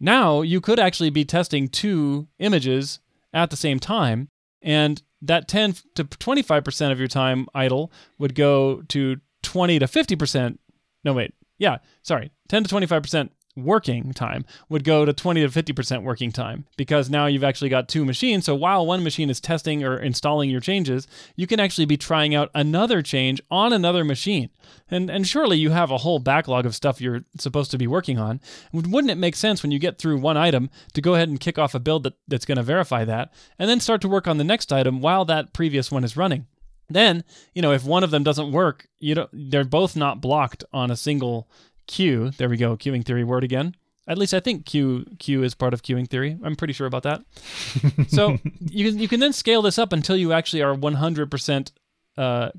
now 0.00 0.42
you 0.42 0.60
could 0.60 0.80
actually 0.80 1.10
be 1.10 1.24
testing 1.24 1.68
two 1.68 2.26
images 2.40 2.98
at 3.32 3.50
the 3.50 3.56
same 3.56 3.78
time, 3.78 4.30
and 4.60 5.00
that 5.20 5.46
10 5.46 5.76
to 5.94 6.02
25% 6.02 6.90
of 6.90 6.98
your 6.98 7.06
time 7.06 7.46
idle 7.54 7.92
would 8.18 8.34
go 8.34 8.82
to 8.88 9.20
20 9.42 9.78
to 9.78 9.86
50%. 9.86 10.58
No, 11.04 11.12
wait. 11.12 11.34
Yeah, 11.58 11.78
sorry. 12.02 12.32
10 12.48 12.64
to 12.64 12.74
25% 12.74 13.30
working 13.56 14.12
time 14.12 14.44
would 14.68 14.84
go 14.84 15.04
to 15.04 15.12
20 15.12 15.46
to 15.46 15.48
50% 15.48 16.02
working 16.02 16.32
time 16.32 16.66
because 16.76 17.10
now 17.10 17.26
you've 17.26 17.44
actually 17.44 17.68
got 17.68 17.88
two 17.88 18.04
machines. 18.04 18.46
So 18.46 18.54
while 18.54 18.86
one 18.86 19.04
machine 19.04 19.30
is 19.30 19.40
testing 19.40 19.84
or 19.84 19.98
installing 19.98 20.48
your 20.50 20.60
changes, 20.60 21.06
you 21.36 21.46
can 21.46 21.60
actually 21.60 21.84
be 21.84 21.96
trying 21.96 22.34
out 22.34 22.50
another 22.54 23.02
change 23.02 23.42
on 23.50 23.72
another 23.72 24.04
machine. 24.04 24.50
And 24.90 25.10
and 25.10 25.26
surely 25.26 25.58
you 25.58 25.70
have 25.70 25.90
a 25.90 25.98
whole 25.98 26.18
backlog 26.18 26.66
of 26.66 26.74
stuff 26.74 27.00
you're 27.00 27.24
supposed 27.38 27.70
to 27.72 27.78
be 27.78 27.86
working 27.86 28.18
on. 28.18 28.40
Wouldn't 28.72 29.10
it 29.10 29.18
make 29.18 29.36
sense 29.36 29.62
when 29.62 29.72
you 29.72 29.78
get 29.78 29.98
through 29.98 30.18
one 30.18 30.36
item 30.36 30.70
to 30.94 31.00
go 31.00 31.14
ahead 31.14 31.28
and 31.28 31.40
kick 31.40 31.58
off 31.58 31.74
a 31.74 31.80
build 31.80 32.04
that, 32.04 32.14
that's 32.28 32.44
going 32.44 32.56
to 32.56 32.62
verify 32.62 33.04
that 33.04 33.32
and 33.58 33.68
then 33.68 33.80
start 33.80 34.00
to 34.02 34.08
work 34.08 34.26
on 34.26 34.38
the 34.38 34.44
next 34.44 34.72
item 34.72 35.00
while 35.00 35.24
that 35.26 35.52
previous 35.52 35.90
one 35.90 36.04
is 36.04 36.16
running? 36.16 36.46
Then, 36.92 37.24
you 37.54 37.62
know, 37.62 37.72
if 37.72 37.84
one 37.84 38.04
of 38.04 38.10
them 38.10 38.22
doesn't 38.22 38.52
work, 38.52 38.86
you 38.98 39.14
don't 39.14 39.30
they're 39.32 39.64
both 39.64 39.96
not 39.96 40.20
blocked 40.20 40.64
on 40.72 40.90
a 40.90 40.96
single 40.96 41.48
queue. 41.86 42.30
There 42.30 42.48
we 42.48 42.56
go, 42.56 42.76
queuing 42.76 43.04
theory 43.04 43.24
word 43.24 43.44
again. 43.44 43.74
At 44.08 44.18
least 44.18 44.34
I 44.34 44.40
think 44.40 44.66
queue 44.66 45.06
Q 45.18 45.42
is 45.42 45.54
part 45.54 45.74
of 45.74 45.82
queuing 45.82 46.08
theory. 46.08 46.36
I'm 46.42 46.56
pretty 46.56 46.72
sure 46.72 46.86
about 46.86 47.04
that. 47.04 47.22
so 48.08 48.38
you 48.60 48.90
can 48.90 48.98
you 48.98 49.08
can 49.08 49.20
then 49.20 49.32
scale 49.32 49.62
this 49.62 49.78
up 49.78 49.92
until 49.92 50.16
you 50.16 50.32
actually 50.32 50.62
are 50.62 50.74
100% 50.74 51.72
uh, 52.16 52.50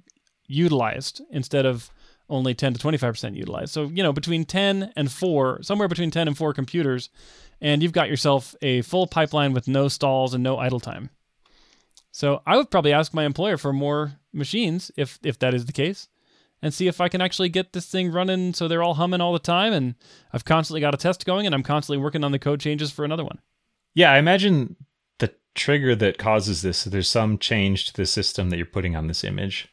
utilized 0.48 1.22
instead 1.32 1.66
of 1.66 1.90
only 2.30 2.54
10 2.54 2.74
to 2.74 2.80
25% 2.80 3.36
utilized. 3.36 3.74
So 3.74 3.86
you 3.86 4.04
know 4.04 4.13
between 4.13 4.46
10 4.46 4.94
and 4.96 5.12
four, 5.12 5.62
somewhere 5.62 5.88
between 5.88 6.12
10 6.12 6.28
and 6.28 6.38
four 6.38 6.54
computers, 6.54 7.10
and 7.60 7.84
you've 7.84 7.92
got 7.92 8.10
yourself 8.10 8.56
a 8.62 8.82
full 8.82 9.08
pipeline 9.08 9.54
with 9.54 9.68
no 9.68 9.88
stalls 9.88 10.34
and 10.34 10.44
no 10.44 10.58
idle 10.58 10.80
time. 10.80 11.10
So 12.13 12.43
I 12.46 12.55
would 12.58 12.70
probably 12.70 12.93
ask 12.93 13.13
my 13.13 13.25
employer 13.25 13.58
for 13.58 13.74
more 13.74 14.13
machines 14.32 14.91
if 14.96 15.20
if 15.24 15.38
that 15.39 15.53
is 15.53 15.65
the 15.65 15.74
case 15.74 16.08
and 16.62 16.74
see 16.74 16.88
if 16.88 17.01
I 17.01 17.10
can 17.10 17.22
actually 17.22 17.50
get 17.50 17.74
this 17.74 17.88
thing 17.88 18.12
running 18.12 18.53
so 18.53 18.67
they're 18.67 18.84
all 18.84 18.93
humming 18.93 19.20
all 19.20 19.34
the 19.34 19.39
time 19.39 19.74
and 19.74 19.96
I've 20.32 20.46
constantly 20.46 20.79
got 20.79 20.93
a 20.93 20.98
test 20.98 21.25
going 21.25 21.46
and 21.46 21.53
I'm 21.53 21.63
constantly 21.63 22.01
working 22.01 22.24
on 22.24 22.32
the 22.32 22.39
code 22.39 22.62
changes 22.62 22.91
for 22.91 23.03
another 23.03 23.24
one. 23.24 23.39
Yeah, 23.96 24.12
I 24.12 24.20
imagine 24.20 24.75
the 25.17 25.34
trigger 25.55 25.96
that 25.96 26.20
causes 26.20 26.62
this, 26.62 26.84
there's 26.86 27.10
some 27.10 27.38
change 27.38 27.88
to 27.88 27.93
the 27.93 28.05
system 28.05 28.50
that 28.50 28.58
you're 28.58 28.65
putting 28.65 28.96
on 28.96 29.08
this 29.08 29.24
image. 29.24 29.67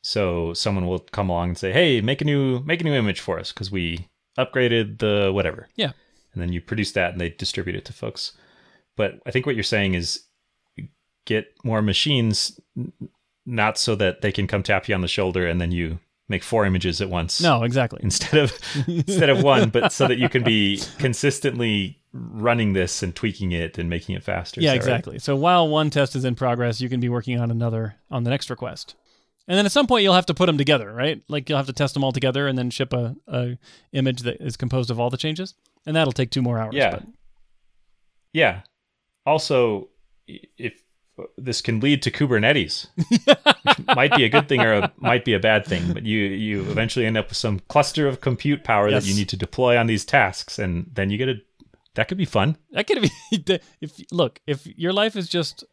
So 0.00 0.54
someone 0.54 0.86
will 0.86 1.00
come 1.00 1.28
along 1.28 1.50
and 1.50 1.58
say, 1.58 1.72
"Hey, 1.72 2.00
make 2.00 2.20
a 2.20 2.24
new 2.24 2.60
make 2.60 2.80
a 2.80 2.84
new 2.84 2.94
image 2.94 3.20
for 3.20 3.38
us 3.38 3.52
because 3.52 3.70
we 3.70 4.08
upgraded 4.38 4.98
the 4.98 5.30
whatever." 5.32 5.68
Yeah. 5.74 5.92
And 6.32 6.40
then 6.40 6.52
you 6.52 6.60
produce 6.60 6.92
that 6.92 7.12
and 7.12 7.20
they 7.20 7.30
distribute 7.30 7.76
it 7.76 7.84
to 7.86 7.92
folks. 7.92 8.32
But 8.94 9.20
I 9.26 9.30
think 9.30 9.46
what 9.46 9.56
you're 9.56 9.64
saying 9.64 9.94
is 9.94 10.25
get 11.26 11.52
more 11.62 11.82
machines 11.82 12.58
not 13.44 13.78
so 13.78 13.94
that 13.94 14.22
they 14.22 14.32
can 14.32 14.46
come 14.46 14.62
tap 14.62 14.88
you 14.88 14.94
on 14.94 15.02
the 15.02 15.08
shoulder 15.08 15.46
and 15.46 15.60
then 15.60 15.70
you 15.70 15.98
make 16.28 16.42
four 16.42 16.64
images 16.66 17.00
at 17.00 17.08
once 17.08 17.40
No, 17.40 17.62
exactly. 17.62 18.00
instead 18.02 18.40
of 18.40 18.52
instead 18.88 19.28
of 19.28 19.42
one, 19.44 19.68
but 19.70 19.92
so 19.92 20.08
that 20.08 20.18
you 20.18 20.28
can 20.28 20.42
be 20.42 20.80
consistently 20.98 21.98
running 22.12 22.72
this 22.72 23.02
and 23.02 23.14
tweaking 23.14 23.52
it 23.52 23.78
and 23.78 23.88
making 23.90 24.14
it 24.16 24.24
faster. 24.24 24.60
Yeah, 24.60 24.68
that 24.70 24.72
right? 24.72 24.76
exactly. 24.78 25.18
So 25.20 25.36
while 25.36 25.68
one 25.68 25.90
test 25.90 26.16
is 26.16 26.24
in 26.24 26.34
progress, 26.34 26.80
you 26.80 26.88
can 26.88 26.98
be 26.98 27.08
working 27.08 27.38
on 27.38 27.50
another 27.50 27.96
on 28.10 28.24
the 28.24 28.30
next 28.30 28.50
request. 28.50 28.94
And 29.48 29.56
then 29.56 29.64
at 29.66 29.70
some 29.70 29.86
point 29.86 30.02
you'll 30.02 30.14
have 30.14 30.26
to 30.26 30.34
put 30.34 30.46
them 30.46 30.58
together, 30.58 30.92
right? 30.92 31.22
Like 31.28 31.48
you'll 31.48 31.58
have 31.58 31.66
to 31.68 31.72
test 31.72 31.94
them 31.94 32.02
all 32.02 32.10
together 32.12 32.48
and 32.48 32.58
then 32.58 32.70
ship 32.70 32.92
a, 32.92 33.14
a 33.28 33.58
image 33.92 34.22
that 34.22 34.40
is 34.40 34.56
composed 34.56 34.90
of 34.90 34.98
all 34.98 35.10
the 35.10 35.16
changes. 35.16 35.54
And 35.86 35.94
that'll 35.94 36.12
take 36.12 36.30
two 36.30 36.42
more 36.42 36.58
hours. 36.58 36.74
Yeah. 36.74 36.90
But 36.90 37.02
Yeah. 38.32 38.62
Also, 39.24 39.88
if 40.26 40.82
this 41.38 41.60
can 41.62 41.80
lead 41.80 42.02
to 42.02 42.10
Kubernetes, 42.10 42.88
might 43.96 44.14
be 44.14 44.24
a 44.24 44.28
good 44.28 44.48
thing 44.48 44.60
or 44.60 44.72
a, 44.74 44.92
might 44.98 45.24
be 45.24 45.32
a 45.34 45.38
bad 45.40 45.64
thing, 45.66 45.92
but 45.92 46.04
you 46.04 46.18
you 46.18 46.60
eventually 46.70 47.06
end 47.06 47.16
up 47.16 47.28
with 47.28 47.38
some 47.38 47.60
cluster 47.68 48.06
of 48.06 48.20
compute 48.20 48.64
power 48.64 48.90
that 48.90 49.04
you 49.06 49.14
need 49.14 49.28
to 49.30 49.36
deploy 49.36 49.78
on 49.78 49.86
these 49.86 50.04
tasks, 50.04 50.58
and 50.58 50.90
then 50.92 51.10
you 51.10 51.18
get 51.18 51.28
a 51.28 51.34
that 51.94 52.08
could 52.08 52.18
be 52.18 52.26
fun. 52.26 52.56
that 52.72 52.86
could 52.86 53.00
be 53.00 53.10
if 53.80 53.92
look, 54.12 54.40
if 54.46 54.66
your 54.66 54.92
life 54.92 55.16
is 55.16 55.28
just 55.28 55.64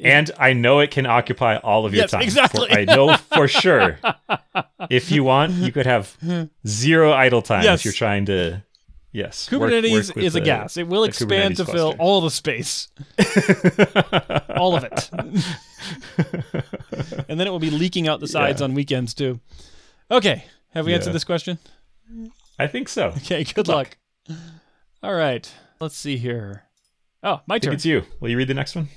And 0.00 0.30
I 0.38 0.52
know 0.54 0.80
it 0.80 0.90
can 0.90 1.06
occupy 1.06 1.56
all 1.58 1.84
of 1.86 1.92
your 1.94 2.02
Yes, 2.04 2.10
time. 2.12 2.22
exactly. 2.22 2.68
For- 2.68 2.78
I 2.78 2.84
know 2.84 3.16
for 3.16 3.48
sure. 3.48 3.98
if 4.90 5.10
you 5.10 5.24
want, 5.24 5.52
you 5.52 5.72
could 5.72 5.86
have 5.86 6.16
zero 6.66 7.12
idle 7.12 7.42
time 7.42 7.64
Yes. 7.64 7.80
if 7.80 7.84
you're 7.84 7.92
trying 7.94 8.26
to. 8.26 8.62
Yes, 9.16 9.48
Kubernetes 9.48 10.08
work 10.08 10.16
with 10.16 10.24
is 10.26 10.36
a 10.36 10.40
the- 10.40 10.44
gas. 10.44 10.76
It 10.76 10.88
will 10.88 11.04
expand 11.04 11.56
to 11.56 11.64
Kubernetes 11.64 11.72
fill 11.72 11.94
cluster. 11.94 12.02
all 12.02 12.20
the 12.20 12.30
space. 12.30 12.88
all 14.56 14.76
of 14.76 14.84
it. 14.84 15.10
and 17.28 17.40
then 17.40 17.46
it 17.46 17.50
will 17.50 17.58
be 17.58 17.70
leaking 17.70 18.08
out 18.08 18.20
the 18.20 18.28
sides 18.28 18.60
Yeah. 18.60 18.64
on 18.64 18.74
weekends 18.74 19.14
too. 19.14 19.40
Okay. 20.10 20.44
Have 20.74 20.84
we 20.84 20.92
answered 20.92 21.14
this 21.14 21.24
question? 21.24 21.58
I 22.58 22.66
think 22.66 22.90
so. 22.90 23.06
Okay, 23.08 23.44
good 23.44 23.68
luck. 23.68 23.96
All 25.02 25.14
right. 25.14 25.50
Let's 25.80 25.96
see 25.96 26.18
here. 26.18 26.64
Oh, 27.22 27.40
my 27.46 27.54
I 27.54 27.58
think 27.58 27.64
turn. 27.64 27.74
it's 27.74 27.86
you. 27.86 28.02
Will 28.20 28.28
you 28.28 28.36
read 28.36 28.48
the 28.48 28.54
next 28.54 28.76
one? 28.76 28.88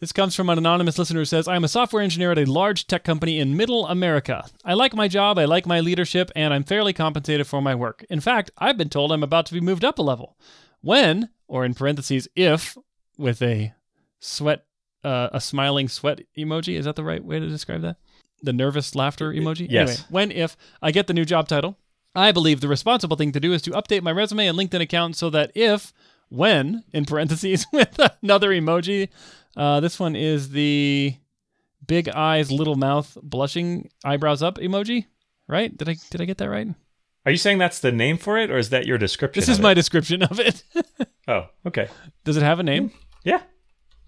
This 0.00 0.12
comes 0.12 0.34
from 0.34 0.48
an 0.48 0.56
anonymous 0.56 0.98
listener 0.98 1.20
who 1.20 1.26
says, 1.26 1.46
I 1.46 1.56
am 1.56 1.64
a 1.64 1.68
software 1.68 2.02
engineer 2.02 2.32
at 2.32 2.38
a 2.38 2.50
large 2.50 2.86
tech 2.86 3.04
company 3.04 3.38
in 3.38 3.54
middle 3.54 3.86
America. 3.86 4.46
I 4.64 4.72
like 4.72 4.94
my 4.94 5.08
job, 5.08 5.38
I 5.38 5.44
like 5.44 5.66
my 5.66 5.80
leadership, 5.80 6.30
and 6.34 6.54
I'm 6.54 6.64
fairly 6.64 6.94
compensated 6.94 7.46
for 7.46 7.60
my 7.60 7.74
work. 7.74 8.06
In 8.08 8.20
fact, 8.20 8.50
I've 8.56 8.78
been 8.78 8.88
told 8.88 9.12
I'm 9.12 9.22
about 9.22 9.44
to 9.46 9.52
be 9.52 9.60
moved 9.60 9.84
up 9.84 9.98
a 9.98 10.02
level. 10.02 10.38
When, 10.80 11.28
or 11.48 11.66
in 11.66 11.74
parentheses, 11.74 12.28
if, 12.34 12.78
with 13.18 13.42
a 13.42 13.74
sweat, 14.20 14.64
uh, 15.04 15.28
a 15.34 15.40
smiling 15.40 15.88
sweat 15.88 16.22
emoji, 16.36 16.78
is 16.78 16.86
that 16.86 16.96
the 16.96 17.04
right 17.04 17.22
way 17.22 17.38
to 17.38 17.46
describe 17.46 17.82
that? 17.82 17.96
The 18.42 18.54
nervous 18.54 18.94
laughter 18.94 19.30
emoji? 19.30 19.66
yes. 19.68 19.88
Anyway, 19.90 20.04
when, 20.08 20.32
if 20.32 20.56
I 20.80 20.92
get 20.92 21.08
the 21.08 21.14
new 21.14 21.26
job 21.26 21.46
title, 21.46 21.76
I 22.14 22.32
believe 22.32 22.62
the 22.62 22.68
responsible 22.68 23.18
thing 23.18 23.32
to 23.32 23.40
do 23.40 23.52
is 23.52 23.60
to 23.62 23.72
update 23.72 24.00
my 24.00 24.12
resume 24.12 24.46
and 24.46 24.58
LinkedIn 24.58 24.80
account 24.80 25.16
so 25.16 25.28
that 25.28 25.52
if, 25.54 25.92
when, 26.30 26.84
in 26.94 27.04
parentheses, 27.04 27.66
with 27.72 28.00
another 28.22 28.48
emoji, 28.48 29.10
uh, 29.56 29.80
this 29.80 29.98
one 30.00 30.16
is 30.16 30.50
the 30.50 31.14
big 31.86 32.08
eyes, 32.08 32.50
little 32.52 32.76
mouth, 32.76 33.16
blushing 33.22 33.90
eyebrows 34.04 34.42
up 34.42 34.58
emoji. 34.58 35.06
Right? 35.48 35.76
Did 35.76 35.88
I 35.88 35.96
did 36.10 36.20
I 36.20 36.24
get 36.26 36.38
that 36.38 36.48
right? 36.48 36.68
Are 37.26 37.30
you 37.32 37.36
saying 37.36 37.58
that's 37.58 37.80
the 37.80 37.92
name 37.92 38.16
for 38.18 38.38
it, 38.38 38.50
or 38.50 38.56
is 38.56 38.70
that 38.70 38.86
your 38.86 38.96
description? 38.98 39.40
This 39.40 39.48
is 39.48 39.60
my 39.60 39.72
it? 39.72 39.74
description 39.74 40.22
of 40.22 40.38
it. 40.40 40.62
Oh, 41.28 41.46
okay. 41.64 41.86
Does 42.24 42.36
it 42.36 42.42
have 42.42 42.58
a 42.58 42.64
name? 42.64 42.90
Yeah, 43.22 43.40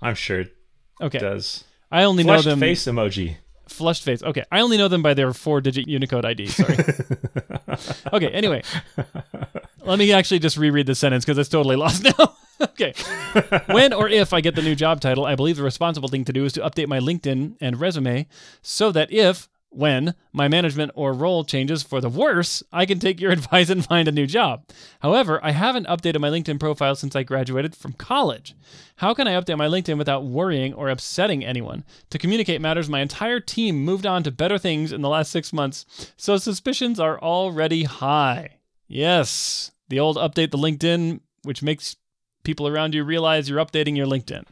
I'm 0.01 0.17
sure 0.17 0.41
it 0.41 0.53
Okay. 1.01 1.19
does. 1.21 1.63
I 1.89 2.03
only 2.03 2.25
Flushed 2.25 2.47
know 2.47 2.51
them 2.53 2.59
face 2.59 2.85
emoji. 2.87 3.37
flushed 3.69 4.03
face. 4.03 4.25
Okay. 4.25 4.43
I 4.51 4.61
only 4.61 4.77
know 4.77 4.89
them 4.89 5.03
by 5.03 5.15
their 5.15 5.33
four-digit 5.33 5.87
Unicode 5.87 6.25
ID. 6.25 6.47
Sorry. 6.49 6.77
okay. 8.13 8.29
Anyway, 8.29 8.63
let 9.85 9.99
me 10.01 10.11
actually 10.13 10.41
just 10.41 10.57
reread 10.57 10.87
the 10.87 10.97
sentence 10.97 11.25
because 11.25 11.39
it's 11.39 11.49
totally 11.49 11.77
lost 11.77 12.03
now. 12.03 12.35
okay. 12.73 12.93
When 13.73 13.93
or 13.93 14.09
if 14.09 14.33
I 14.33 14.41
get 14.41 14.55
the 14.55 14.63
new 14.63 14.75
job 14.75 15.01
title, 15.01 15.25
I 15.25 15.35
believe 15.35 15.57
the 15.57 15.63
responsible 15.63 16.09
thing 16.09 16.25
to 16.27 16.33
do 16.33 16.45
is 16.45 16.53
to 16.55 16.61
update 16.61 16.89
my 16.89 16.99
LinkedIn 16.99 17.57
and 17.61 17.81
resume 17.81 18.27
so 18.61 18.93
that 18.93 19.13
if, 19.13 19.49
when 19.75 20.15
my 20.35 20.49
management 20.49 20.93
or 20.95 21.15
role 21.15 21.45
changes 21.45 21.83
for 21.83 22.01
the 22.03 22.11
worse, 22.11 22.63
I 22.73 22.85
can 22.85 22.99
take 22.99 23.21
your 23.21 23.33
advice 23.39 23.71
and 23.71 23.83
find 23.85 24.07
a 24.07 24.13
new 24.13 24.27
job. 24.27 24.67
However, 25.01 25.41
I 25.43 25.53
haven't 25.53 25.87
updated 25.87 26.21
my 26.21 26.29
LinkedIn 26.29 26.61
profile 26.61 26.95
since 26.95 27.17
I 27.17 27.23
graduated 27.23 27.75
from 27.75 27.95
college. 27.95 28.55
How 28.97 29.15
can 29.15 29.27
I 29.27 29.33
update 29.41 29.57
my 29.57 29.69
LinkedIn 29.69 29.97
without 29.97 30.25
worrying 30.25 30.75
or 30.75 30.91
upsetting 30.91 31.43
anyone? 31.43 31.85
To 32.11 32.19
communicate 32.19 32.61
matters, 32.61 32.91
my 32.91 33.01
entire 33.01 33.41
team 33.41 33.83
moved 33.83 34.05
on 34.05 34.23
to 34.25 34.31
better 34.31 34.59
things 34.59 34.93
in 34.93 35.01
the 35.01 35.09
last 35.09 35.31
six 35.31 35.53
months, 35.55 36.13
so 36.19 36.37
suspicions 36.37 37.01
are 37.01 37.19
already 37.19 37.85
high. 37.85 38.59
Yes, 38.87 39.71
The 39.89 40.01
old 40.01 40.17
update 40.19 40.51
the 40.51 40.59
LinkedIn, 40.59 41.21
which 41.45 41.63
makes 41.63 41.97
people 42.43 42.67
around 42.69 42.95
you 42.95 43.05
realize 43.05 43.49
you're 43.49 43.65
updating 43.65 43.97
your 43.97 44.07
LinkedIn. 44.07 44.45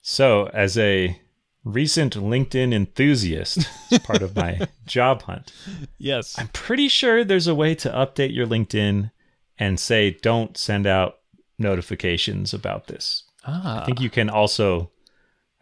So, 0.00 0.46
as 0.54 0.78
a 0.78 1.20
recent 1.64 2.14
LinkedIn 2.16 2.72
enthusiast, 2.72 3.68
as 3.92 3.98
part 3.98 4.22
of 4.22 4.34
my 4.36 4.60
job 4.86 5.22
hunt, 5.22 5.52
Yes. 5.98 6.38
I'm 6.38 6.48
pretty 6.48 6.88
sure 6.88 7.24
there's 7.24 7.46
a 7.46 7.54
way 7.54 7.74
to 7.76 7.90
update 7.90 8.34
your 8.34 8.46
LinkedIn 8.46 9.10
and 9.58 9.78
say, 9.78 10.12
don't 10.22 10.56
send 10.56 10.86
out 10.86 11.18
notifications 11.58 12.54
about 12.54 12.86
this. 12.86 13.24
ah. 13.44 13.82
I 13.82 13.84
think 13.86 14.00
you 14.00 14.08
can 14.10 14.30
also, 14.30 14.90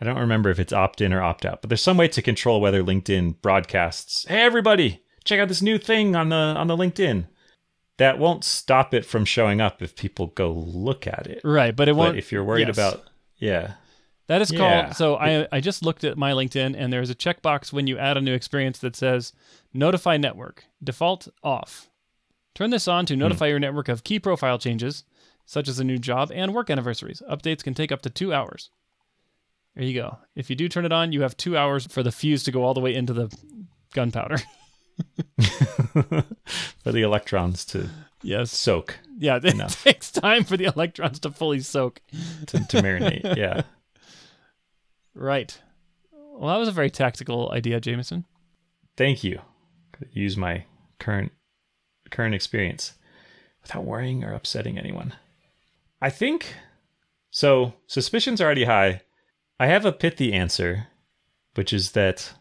I 0.00 0.04
don't 0.04 0.18
remember 0.18 0.50
if 0.50 0.60
it's 0.60 0.72
opt 0.72 1.00
in 1.00 1.12
or 1.12 1.22
opt 1.22 1.44
out, 1.46 1.60
but 1.62 1.70
there's 1.70 1.82
some 1.82 1.96
way 1.96 2.08
to 2.08 2.22
control 2.22 2.60
whether 2.60 2.82
LinkedIn 2.82 3.40
broadcasts, 3.42 4.26
hey, 4.28 4.42
everybody, 4.42 5.02
check 5.24 5.40
out 5.40 5.48
this 5.48 5.62
new 5.62 5.78
thing 5.78 6.14
on 6.14 6.28
the, 6.28 6.36
on 6.36 6.66
the 6.68 6.76
LinkedIn. 6.76 7.26
That 7.98 8.18
won't 8.18 8.44
stop 8.44 8.92
it 8.92 9.06
from 9.06 9.24
showing 9.24 9.60
up 9.60 9.80
if 9.80 9.96
people 9.96 10.26
go 10.28 10.52
look 10.52 11.06
at 11.06 11.26
it. 11.26 11.40
right, 11.44 11.74
but 11.74 11.88
it 11.88 11.92
But 11.92 11.98
won't. 11.98 12.18
if 12.18 12.30
you're 12.30 12.44
worried 12.44 12.68
yes. 12.68 12.76
about, 12.76 13.04
yeah, 13.38 13.74
That 14.28 14.42
is 14.42 14.50
Yeah. 14.52 14.82
called. 14.82 14.96
So 14.96 15.16
I 15.16 15.46
I 15.52 15.60
just 15.60 15.82
looked 15.84 16.02
at 16.04 16.18
my 16.18 16.32
LinkedIn 16.32 16.74
and 16.76 16.92
there's 16.92 17.10
a 17.10 17.14
checkbox 17.14 17.72
when 17.72 17.86
you 17.86 17.96
add 17.96 18.16
a 18.16 18.20
new 18.20 18.34
experience 18.34 18.78
that 18.80 18.96
says 18.96 19.32
notify 19.72 20.16
network 20.16 20.64
default 20.82 21.28
off. 21.42 21.88
Turn 22.54 22.70
this 22.70 22.88
on 22.88 23.06
to 23.06 23.14
hmm. 23.14 23.20
notify 23.20 23.46
your 23.46 23.60
network 23.60 23.88
of 23.88 24.02
key 24.04 24.18
profile 24.18 24.58
changes, 24.58 25.04
such 25.44 25.68
as 25.68 25.78
a 25.78 25.84
new 25.84 25.98
job 25.98 26.32
and 26.34 26.52
work 26.52 26.70
anniversaries. 26.70 27.22
Updates 27.30 27.62
can 27.62 27.72
take 27.74 27.92
up 27.92 28.02
to 28.02 28.10
two 28.10 28.34
hours. 28.34 28.70
There 29.74 29.84
you 29.84 29.94
go. 29.94 30.18
If 30.34 30.48
you 30.50 30.56
do 30.56 30.68
turn 30.68 30.84
it 30.86 30.92
on, 30.92 31.12
you 31.12 31.20
have 31.22 31.36
two 31.36 31.56
hours 31.56 31.86
for 31.86 32.02
the 32.02 32.10
fuse 32.10 32.42
to 32.44 32.50
go 32.50 32.64
all 32.64 32.74
the 32.74 32.80
way 32.80 32.94
into 32.94 33.12
the 33.12 33.30
gunpowder. 33.94 34.38
for 36.82 36.92
the 36.92 37.02
electrons 37.02 37.64
to 37.66 37.88
yes. 38.22 38.50
soak, 38.50 38.98
Yeah, 39.18 39.36
it 39.36 39.44
Enough. 39.44 39.82
takes 39.84 40.10
time 40.10 40.44
for 40.44 40.56
the 40.56 40.64
electrons 40.64 41.18
to 41.20 41.30
fully 41.30 41.60
soak. 41.60 42.00
to, 42.46 42.58
to 42.66 42.82
marinate. 42.82 43.22
Yeah. 43.36 43.62
Right. 45.14 45.58
Well, 46.12 46.50
that 46.52 46.58
was 46.58 46.68
a 46.68 46.72
very 46.72 46.90
tactical 46.90 47.50
idea, 47.52 47.80
Jamison. 47.80 48.24
Thank 48.96 49.24
you. 49.24 49.40
Use 50.12 50.36
my 50.36 50.64
current 50.98 51.32
current 52.10 52.34
experience 52.34 52.94
without 53.62 53.84
worrying 53.84 54.22
or 54.24 54.32
upsetting 54.32 54.78
anyone. 54.78 55.14
I 56.00 56.10
think 56.10 56.54
so. 57.30 57.72
Suspicions 57.86 58.40
are 58.40 58.44
already 58.44 58.64
high. 58.64 59.00
I 59.58 59.66
have 59.68 59.86
a 59.86 59.92
pithy 59.92 60.32
answer, 60.34 60.88
which 61.54 61.72
is 61.72 61.92
that 61.92 62.34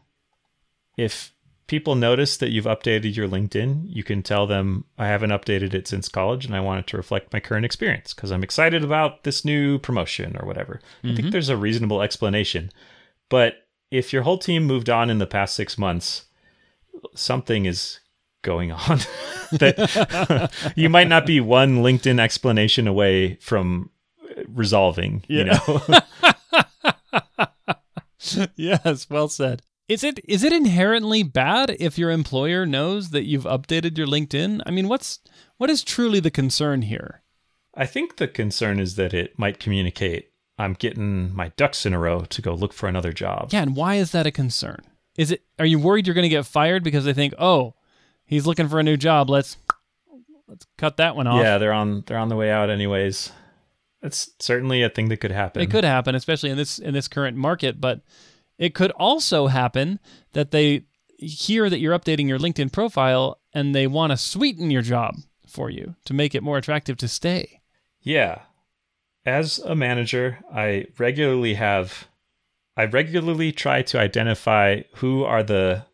if 0.98 1.34
people 1.68 1.96
notice 1.96 2.38
that 2.38 2.50
you've 2.50 2.66
updated 2.66 3.16
your 3.16 3.28
LinkedIn, 3.28 3.86
you 3.88 4.04
can 4.04 4.22
tell 4.22 4.46
them 4.46 4.86
I 4.98 5.08
haven't 5.08 5.32
updated 5.32 5.74
it 5.74 5.88
since 5.88 6.08
college 6.08 6.46
and 6.46 6.56
I 6.56 6.60
want 6.60 6.82
it 6.82 6.88
to 6.88 6.98
reflect 6.98 7.34
my 7.34 7.40
current 7.40 7.66
experience 7.66 8.14
because 8.14 8.32
I'm 8.32 8.44
excited 8.44 8.84
about 8.84 9.24
this 9.24 9.44
new 9.44 9.80
promotion 9.80 10.38
or 10.40 10.46
whatever. 10.46 10.80
I 11.04 11.08
think 11.08 11.20
mm-hmm. 11.20 11.30
there's 11.32 11.50
a 11.50 11.58
reasonable 11.58 12.02
explanation. 12.02 12.72
But 13.30 13.68
if 13.92 14.14
your 14.14 14.22
whole 14.24 14.38
team 14.38 14.66
moved 14.66 14.90
on 14.90 15.10
in 15.10 15.18
the 15.18 15.26
past 15.28 15.56
six 15.56 15.78
months, 15.78 16.26
something 17.16 17.66
is 17.66 18.00
going 18.44 18.72
on 18.72 19.00
that 19.52 20.52
you 20.76 20.90
might 20.90 21.08
not 21.08 21.26
be 21.26 21.40
one 21.40 21.78
LinkedIn 21.78 22.20
explanation 22.20 22.88
away 22.88 23.36
from 23.36 23.90
resolving, 24.48 25.24
you 25.28 25.46
Yeah. 25.46 25.60
know. 25.68 25.82
yes, 28.56 29.10
well 29.10 29.30
said. 29.30 29.62
Is 29.88 30.04
it 30.04 30.20
is 30.26 30.44
it 30.44 30.52
inherently 30.52 31.22
bad 31.22 31.76
if 31.80 31.98
your 31.98 32.10
employer 32.10 32.66
knows 32.66 33.10
that 33.12 33.26
you've 33.26 33.44
updated 33.44 33.98
your 33.98 34.08
LinkedIn? 34.08 34.62
I 34.66 34.72
mean, 34.72 34.88
what's 34.88 35.20
what 35.58 35.70
is 35.70 35.84
truly 35.84 36.20
the 36.20 36.32
concern 36.32 36.82
here? 36.84 37.22
I 37.76 37.86
think 37.86 38.18
the 38.18 38.28
concern 38.28 38.80
is 38.80 38.96
that 38.96 39.14
it 39.14 39.38
might 39.38 39.60
communicate 39.60 40.32
I'm 40.58 40.74
getting 40.74 41.36
my 41.36 41.50
ducks 41.58 41.86
in 41.86 41.94
a 41.94 42.00
row 42.00 42.22
to 42.22 42.42
go 42.42 42.54
look 42.54 42.74
for 42.74 42.88
another 42.88 43.12
job. 43.12 43.50
Yeah, 43.52 43.62
and 43.62 43.76
why 43.76 43.96
is 43.96 44.12
that 44.12 44.26
a 44.26 44.32
concern? 44.32 44.80
Is 45.18 45.32
it 45.32 45.44
are 45.60 45.66
you 45.66 45.78
worried 45.78 46.08
you're 46.08 46.14
going 46.14 46.24
to 46.24 46.30
get 46.30 46.46
fired 46.46 46.84
because 46.84 47.06
they 47.06 47.14
think, 47.14 47.34
"Oh, 47.38 47.76
he's 48.26 48.48
looking 48.48 48.68
for 48.68 48.80
a 48.80 48.84
new 48.84 48.98
job. 48.98 49.30
Let's 49.30 49.58
let's 50.48 50.66
cut 50.78 50.98
that 50.98 51.16
one 51.16 51.28
off." 51.28 51.42
Yeah, 51.44 51.58
they're 51.58 51.74
on 51.74 52.04
they're 52.08 52.18
on 52.18 52.30
the 52.30 52.36
way 52.36 52.50
out 52.50 52.70
anyways. 52.70 53.32
That's 54.02 54.32
certainly 54.40 54.82
a 54.82 54.90
thing 54.90 55.10
that 55.10 55.18
could 55.18 55.32
happen. 55.32 55.62
It 55.62 55.72
could 55.72 55.84
happen, 55.84 56.16
especially 56.16 56.50
in 56.50 56.58
this 56.58 56.80
in 56.80 56.94
this 56.94 57.08
current 57.08 57.38
market, 57.38 57.80
but 57.80 58.02
it 58.58 58.74
could 58.74 58.92
also 58.92 59.48
happen 59.48 60.00
that 60.34 60.52
they 60.52 60.86
hear 61.18 61.70
that 61.70 61.80
you're 61.80 61.98
updating 61.98 62.28
your 62.28 62.40
LinkedIn 62.40 62.72
profile 62.72 63.40
and 63.54 63.74
they 63.74 63.88
want 63.88 64.12
to 64.12 64.18
sweeten 64.18 64.72
your 64.72 64.82
job 64.82 65.16
for 65.48 65.70
you 65.70 65.96
to 66.06 66.14
make 66.14 66.36
it 66.36 66.44
more 66.44 66.58
attractive 66.58 66.98
to 66.98 67.08
stay. 67.08 67.62
Yeah. 68.02 68.42
As 69.26 69.60
a 69.60 69.76
manager, 69.76 70.40
I 70.54 70.86
regularly 70.98 71.56
have 71.56 72.08
I 72.78 72.86
regularly 72.86 73.52
try 73.52 73.82
to 73.84 74.00
identify 74.00 74.82
who 74.96 75.24
are 75.24 75.44
the 75.44 75.86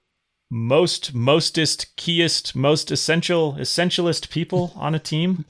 most 0.49 1.13
mostest 1.13 1.95
keyest 1.95 2.55
most 2.55 2.91
essential 2.91 3.53
essentialist 3.53 4.29
people 4.29 4.73
on 4.75 4.93
a 4.93 4.99
team 4.99 5.45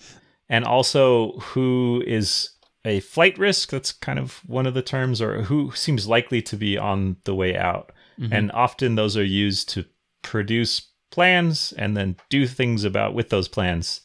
and 0.47 0.63
also 0.63 1.32
who 1.39 2.04
is 2.06 2.52
a 2.86 3.00
flight 3.02 3.38
risk 3.38 3.70
that's 3.70 3.91
kind 3.91 4.17
of 4.20 4.41
one 4.48 4.65
of 4.65 4.74
the 4.74 4.82
terms 4.82 5.22
or 5.22 5.44
who 5.44 5.72
seems 5.76 6.08
likely 6.08 6.41
to 6.41 6.56
be 6.58 6.78
on 6.78 7.17
the 7.26 7.36
way 7.36 7.56
out 7.56 7.91
mm-hmm. 8.20 8.34
and 8.34 8.52
often 8.54 8.96
those 8.96 9.15
are 9.15 9.24
used 9.24 9.70
to 9.70 9.86
produce 10.24 10.89
plans 11.12 11.74
and 11.78 11.96
then 11.96 12.15
do 12.30 12.48
things 12.48 12.84
about 12.84 13.13
with 13.13 13.30
those 13.30 13.48
plans 13.48 14.02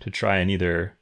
to 0.00 0.10
try 0.10 0.38
and 0.38 0.50
either 0.50 0.96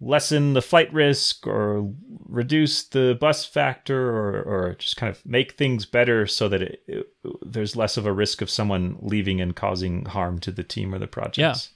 lessen 0.00 0.52
the 0.52 0.60
flight 0.62 0.92
risk 0.92 1.46
or 1.46 1.90
reduce 2.28 2.82
the 2.88 3.16
bus 3.20 3.44
factor 3.44 4.10
or, 4.10 4.42
or 4.42 4.74
just 4.78 4.96
kind 4.96 5.10
of 5.10 5.24
make 5.24 5.52
things 5.52 5.86
better 5.86 6.26
so 6.26 6.48
that 6.48 6.62
it, 6.62 6.82
it- 6.86 7.06
there's 7.42 7.76
less 7.76 7.96
of 7.96 8.04
a 8.04 8.12
risk 8.12 8.42
of 8.42 8.50
someone 8.50 8.98
leaving 9.00 9.40
and 9.40 9.56
causing 9.56 10.04
harm 10.04 10.38
to 10.38 10.50
the 10.50 10.64
team 10.64 10.94
or 10.94 10.98
the 10.98 11.06
projects. 11.06 11.70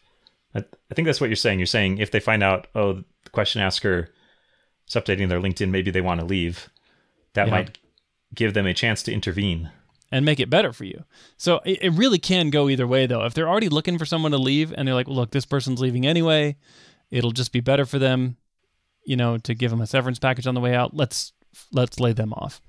I, 0.55 0.59
I 0.91 0.95
think 0.95 1.07
that's 1.07 1.21
what 1.21 1.31
you're 1.31 1.37
saying. 1.37 1.59
You're 1.59 1.67
saying 1.67 1.99
if 1.99 2.11
they 2.11 2.21
find 2.21 2.43
out, 2.43 2.67
oh, 2.75 2.95
the 3.25 3.31
question 3.31 3.63
asker 3.63 4.11
is 4.89 4.95
updating 4.95 5.29
their 5.29 5.41
LinkedIn, 5.41 5.71
maybe 5.71 5.91
they 5.91 6.01
want 6.01 6.21
to 6.21 6.27
leave. 6.27 6.69
That 7.35 7.47
Yeah. 7.47 7.53
might 7.53 7.79
give 8.35 8.55
them 8.55 8.67
a 8.67 8.75
chance 8.75 9.03
to 9.05 9.13
intervene. 9.13 9.71
and 10.11 10.25
make 10.25 10.41
it 10.41 10.49
better 10.49 10.73
for 10.73 10.85
you. 10.85 11.05
So 11.37 11.61
it, 11.67 11.83
it 11.83 11.91
really 11.91 12.19
can 12.19 12.49
go 12.49 12.71
either 12.71 12.87
way, 12.87 13.05
though. 13.05 13.27
If 13.27 13.35
they're 13.35 13.49
already 13.49 13.69
looking 13.69 13.99
for 13.99 14.07
someone 14.07 14.33
to 14.33 14.39
leave 14.39 14.73
and 14.73 14.89
they're 14.89 14.95
like, 14.95 15.07
well, 15.07 15.17
look, 15.17 15.33
this 15.33 15.45
person's 15.45 15.81
leaving 15.81 16.07
anyway, 16.07 16.57
it'll 17.11 17.31
just 17.31 17.53
be 17.53 17.61
better 17.61 17.85
for 17.85 17.99
them, 17.99 18.39
you 19.05 19.17
know, 19.17 19.37
to 19.37 19.55
give 19.55 19.71
them 19.71 19.83
a 19.83 19.87
severance 19.87 20.19
package 20.19 20.47
on 20.47 20.55
the 20.55 20.63
way 20.63 20.75
out. 20.75 20.95
Let's 20.95 21.35
let's 21.73 22.01
lay 22.01 22.15
them 22.15 22.33
off. 22.33 22.63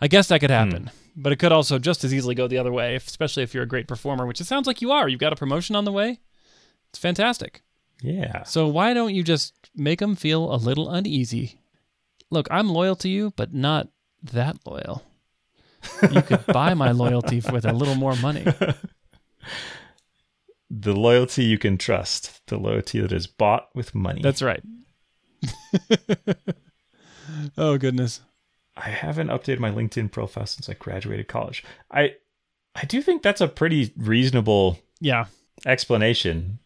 I 0.00 0.08
guess 0.08 0.28
that 0.28 0.40
could 0.40 0.48
happen, 0.50 0.84
hmm. 0.84 1.20
but 1.22 1.32
it 1.32 1.36
could 1.36 1.52
also 1.52 1.78
just 1.78 2.02
as 2.02 2.14
easily 2.14 2.34
go 2.34 2.48
the 2.48 2.56
other 2.56 2.72
way, 2.72 2.94
especially 2.96 3.42
if 3.42 3.52
you're 3.52 3.64
a 3.64 3.68
great 3.68 3.86
performer, 3.86 4.24
which 4.24 4.40
it 4.40 4.46
sounds 4.46 4.66
like 4.66 4.80
you 4.80 4.90
are. 4.90 5.06
You've 5.06 5.20
got 5.20 5.34
a 5.34 5.36
promotion 5.36 5.76
on 5.76 5.84
the 5.84 5.92
way. 5.92 6.20
It's 6.88 6.98
fantastic. 6.98 7.60
Yeah. 8.02 8.44
So 8.44 8.68
why 8.68 8.94
don't 8.94 9.14
you 9.14 9.22
just 9.22 9.54
make 9.74 9.98
them 9.98 10.16
feel 10.16 10.54
a 10.54 10.56
little 10.56 10.88
uneasy? 10.90 11.60
Look, 12.30 12.48
I'm 12.50 12.68
loyal 12.68 12.96
to 12.96 13.08
you, 13.08 13.32
but 13.36 13.52
not 13.52 13.88
that 14.22 14.56
loyal. 14.66 15.02
You 16.10 16.22
could 16.22 16.46
buy 16.46 16.74
my 16.74 16.92
loyalty 16.92 17.42
with 17.52 17.64
a 17.64 17.72
little 17.72 17.96
more 17.96 18.16
money. 18.16 18.46
The 20.72 20.94
loyalty 20.94 21.42
you 21.42 21.58
can 21.58 21.78
trust, 21.78 22.46
the 22.46 22.56
loyalty 22.56 23.00
that 23.00 23.10
is 23.10 23.26
bought 23.26 23.70
with 23.74 23.92
money. 23.92 24.22
That's 24.22 24.40
right. 24.40 24.62
oh 27.58 27.76
goodness. 27.76 28.20
I 28.76 28.90
haven't 28.90 29.30
updated 29.30 29.58
my 29.58 29.72
LinkedIn 29.72 30.12
profile 30.12 30.46
since 30.46 30.68
I 30.68 30.74
graduated 30.74 31.26
college. 31.26 31.64
I 31.90 32.14
I 32.76 32.84
do 32.84 33.02
think 33.02 33.22
that's 33.22 33.40
a 33.40 33.48
pretty 33.48 33.92
reasonable 33.96 34.78
Yeah. 35.00 35.24
explanation. 35.66 36.59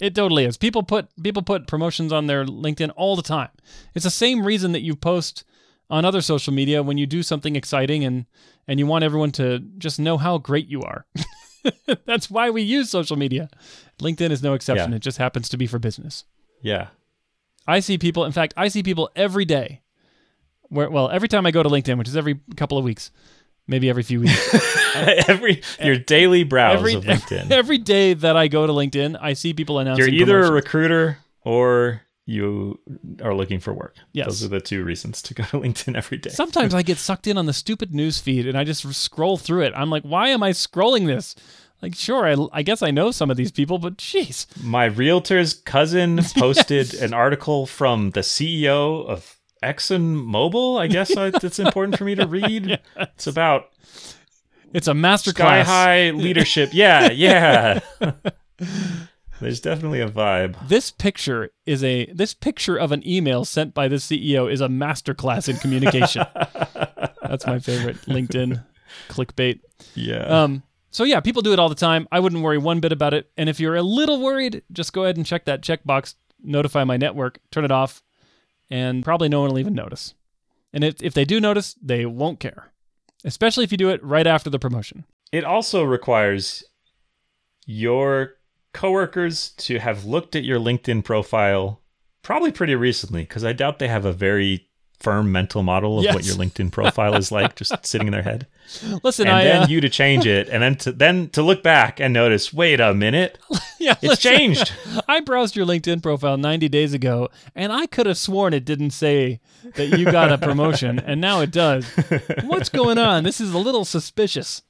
It 0.00 0.14
totally 0.14 0.44
is. 0.44 0.56
People 0.56 0.82
put 0.82 1.08
people 1.22 1.42
put 1.42 1.66
promotions 1.66 2.12
on 2.12 2.26
their 2.26 2.44
LinkedIn 2.44 2.92
all 2.96 3.16
the 3.16 3.22
time. 3.22 3.50
It's 3.94 4.04
the 4.04 4.10
same 4.10 4.44
reason 4.44 4.72
that 4.72 4.80
you 4.80 4.96
post 4.96 5.44
on 5.90 6.04
other 6.04 6.22
social 6.22 6.52
media 6.52 6.82
when 6.82 6.96
you 6.96 7.06
do 7.06 7.22
something 7.22 7.56
exciting 7.56 8.04
and 8.04 8.26
and 8.66 8.78
you 8.78 8.86
want 8.86 9.04
everyone 9.04 9.32
to 9.32 9.58
just 9.78 9.98
know 9.98 10.16
how 10.16 10.38
great 10.38 10.68
you 10.68 10.82
are. 10.82 11.04
That's 12.06 12.30
why 12.30 12.50
we 12.50 12.62
use 12.62 12.88
social 12.88 13.16
media. 13.16 13.50
LinkedIn 14.00 14.30
is 14.30 14.42
no 14.42 14.54
exception. 14.54 14.90
Yeah. 14.90 14.96
It 14.96 15.02
just 15.02 15.18
happens 15.18 15.48
to 15.50 15.56
be 15.56 15.66
for 15.66 15.78
business. 15.78 16.24
Yeah. 16.62 16.88
I 17.66 17.80
see 17.80 17.98
people, 17.98 18.24
in 18.24 18.32
fact, 18.32 18.54
I 18.56 18.68
see 18.68 18.82
people 18.82 19.10
every 19.14 19.44
day. 19.44 19.82
Where 20.68 20.88
well, 20.88 21.10
every 21.10 21.28
time 21.28 21.46
I 21.46 21.50
go 21.50 21.62
to 21.62 21.68
LinkedIn, 21.68 21.98
which 21.98 22.08
is 22.08 22.16
every 22.16 22.40
couple 22.56 22.78
of 22.78 22.84
weeks, 22.84 23.10
maybe 23.66 23.88
every 23.88 24.02
few 24.02 24.20
weeks. 24.20 24.54
every 25.28 25.62
your 25.82 25.94
eh, 25.94 26.02
daily 26.06 26.44
browse 26.44 26.78
every 26.78 26.94
of 26.94 27.04
LinkedIn. 27.04 27.50
every 27.50 27.78
day 27.78 28.14
that 28.14 28.36
I 28.36 28.48
go 28.48 28.66
to 28.66 28.72
LinkedIn, 28.72 29.18
I 29.20 29.32
see 29.34 29.52
people 29.54 29.78
announcing 29.78 30.12
You're 30.12 30.22
either 30.22 30.40
a 30.40 30.52
recruiter 30.52 31.18
or 31.42 32.02
you 32.26 32.78
are 33.22 33.34
looking 33.34 33.60
for 33.60 33.72
work. 33.72 33.96
Yes. 34.12 34.26
Those 34.26 34.44
are 34.44 34.48
the 34.48 34.60
two 34.60 34.84
reasons 34.84 35.22
to 35.22 35.34
go 35.34 35.44
to 35.44 35.60
LinkedIn 35.60 35.96
every 35.96 36.18
day. 36.18 36.30
Sometimes 36.30 36.74
I 36.74 36.82
get 36.82 36.98
sucked 36.98 37.26
in 37.26 37.36
on 37.38 37.46
the 37.46 37.52
stupid 37.52 37.94
news 37.94 38.20
feed 38.20 38.46
and 38.46 38.56
I 38.56 38.64
just 38.64 38.86
scroll 38.94 39.36
through 39.36 39.62
it. 39.62 39.72
I'm 39.74 39.90
like, 39.90 40.02
why 40.02 40.28
am 40.28 40.42
I 40.42 40.50
scrolling 40.50 41.06
this? 41.06 41.34
Like, 41.82 41.94
sure, 41.94 42.26
I, 42.26 42.36
I 42.52 42.62
guess 42.62 42.82
I 42.82 42.90
know 42.90 43.10
some 43.10 43.30
of 43.30 43.38
these 43.38 43.50
people, 43.50 43.78
but 43.78 43.96
jeez. 43.96 44.46
My 44.62 44.84
realtor's 44.84 45.54
cousin 45.54 46.20
posted 46.36 46.92
an 46.94 47.14
article 47.14 47.66
from 47.66 48.10
the 48.10 48.20
CEO 48.20 49.06
of 49.06 49.39
ExxonMobil. 49.62 50.80
I 50.80 50.86
guess 50.86 51.16
I- 51.16 51.32
it's 51.42 51.58
important 51.58 51.96
for 51.98 52.04
me 52.04 52.14
to 52.14 52.26
read. 52.26 52.80
It's 52.96 53.26
about 53.26 53.66
It's 54.72 54.88
a 54.88 54.92
masterclass. 54.92 55.30
sky 55.34 55.62
high 55.62 56.10
leadership. 56.14 56.70
Yeah, 56.72 57.10
yeah. 57.10 57.80
There's 59.40 59.60
definitely 59.60 60.00
a 60.00 60.08
vibe. 60.08 60.68
This 60.68 60.90
picture 60.90 61.50
is 61.64 61.82
a 61.82 62.06
this 62.12 62.34
picture 62.34 62.76
of 62.76 62.92
an 62.92 63.06
email 63.08 63.44
sent 63.46 63.72
by 63.72 63.88
the 63.88 63.96
CEO 63.96 64.50
is 64.52 64.60
a 64.60 64.68
masterclass 64.68 65.48
in 65.48 65.56
communication. 65.56 66.26
That's 67.22 67.46
my 67.46 67.58
favorite 67.58 67.96
LinkedIn 68.02 68.62
clickbait. 69.08 69.60
Yeah. 69.94 70.24
Um, 70.24 70.62
so 70.90 71.04
yeah, 71.04 71.20
people 71.20 71.40
do 71.40 71.52
it 71.54 71.58
all 71.58 71.70
the 71.70 71.74
time. 71.74 72.06
I 72.12 72.20
wouldn't 72.20 72.42
worry 72.42 72.58
one 72.58 72.80
bit 72.80 72.92
about 72.92 73.14
it. 73.14 73.30
And 73.38 73.48
if 73.48 73.60
you're 73.60 73.76
a 73.76 73.82
little 73.82 74.20
worried, 74.20 74.62
just 74.72 74.92
go 74.92 75.04
ahead 75.04 75.16
and 75.16 75.24
check 75.24 75.46
that 75.46 75.62
checkbox, 75.62 76.16
notify 76.42 76.84
my 76.84 76.98
network, 76.98 77.38
turn 77.50 77.64
it 77.64 77.70
off, 77.70 78.02
and 78.70 79.04
probably 79.04 79.28
no 79.28 79.40
one 79.40 79.50
will 79.50 79.58
even 79.58 79.74
notice. 79.74 80.14
And 80.72 80.84
if 80.84 81.02
if 81.02 81.14
they 81.14 81.24
do 81.24 81.40
notice, 81.40 81.74
they 81.82 82.06
won't 82.06 82.40
care. 82.40 82.72
Especially 83.24 83.64
if 83.64 83.72
you 83.72 83.78
do 83.78 83.90
it 83.90 84.02
right 84.02 84.26
after 84.26 84.48
the 84.48 84.58
promotion. 84.58 85.04
it 85.32 85.44
also 85.44 85.82
requires 85.84 86.64
your 87.66 88.34
coworkers 88.72 89.50
to 89.50 89.78
have 89.78 90.04
looked 90.04 90.34
at 90.34 90.44
your 90.44 90.58
LinkedIn 90.58 91.04
profile 91.04 91.80
probably 92.22 92.52
pretty 92.52 92.74
recently 92.74 93.22
because 93.22 93.44
I 93.44 93.52
doubt 93.52 93.78
they 93.78 93.88
have 93.88 94.04
a 94.04 94.12
very 94.12 94.68
firm 94.98 95.32
mental 95.32 95.62
model 95.62 95.98
of 95.98 96.14
what 96.14 96.24
your 96.26 96.36
LinkedIn 96.36 96.70
profile 96.70 97.14
is 97.16 97.32
like 97.32 97.56
just 97.56 97.72
sitting 97.86 98.06
in 98.06 98.12
their 98.12 98.22
head. 98.22 98.46
Listen, 99.02 99.26
and 99.26 99.36
I 99.36 99.44
then 99.44 99.62
uh, 99.62 99.66
you 99.66 99.80
to 99.80 99.88
change 99.88 100.26
it 100.26 100.48
and 100.48 100.62
then 100.62 100.76
to 100.76 100.92
then 100.92 101.28
to 101.30 101.42
look 101.42 101.62
back 101.62 102.00
and 102.00 102.12
notice, 102.14 102.52
wait 102.52 102.80
a 102.80 102.94
minute, 102.94 103.38
yeah, 103.80 103.92
it's 103.92 104.02
listen, 104.02 104.32
changed. 104.36 104.72
I 105.08 105.20
browsed 105.20 105.56
your 105.56 105.66
LinkedIn 105.66 106.02
profile 106.02 106.36
90 106.36 106.68
days 106.68 106.92
ago, 106.94 107.28
and 107.54 107.72
I 107.72 107.86
could 107.86 108.06
have 108.06 108.18
sworn 108.18 108.54
it 108.54 108.64
didn't 108.64 108.90
say 108.90 109.40
that 109.74 109.98
you 109.98 110.04
got 110.04 110.32
a 110.32 110.38
promotion, 110.38 110.98
and 110.98 111.20
now 111.20 111.40
it 111.40 111.50
does. 111.50 111.84
What's 112.44 112.68
going 112.68 112.98
on? 112.98 113.24
This 113.24 113.40
is 113.40 113.52
a 113.52 113.58
little 113.58 113.84
suspicious. 113.84 114.62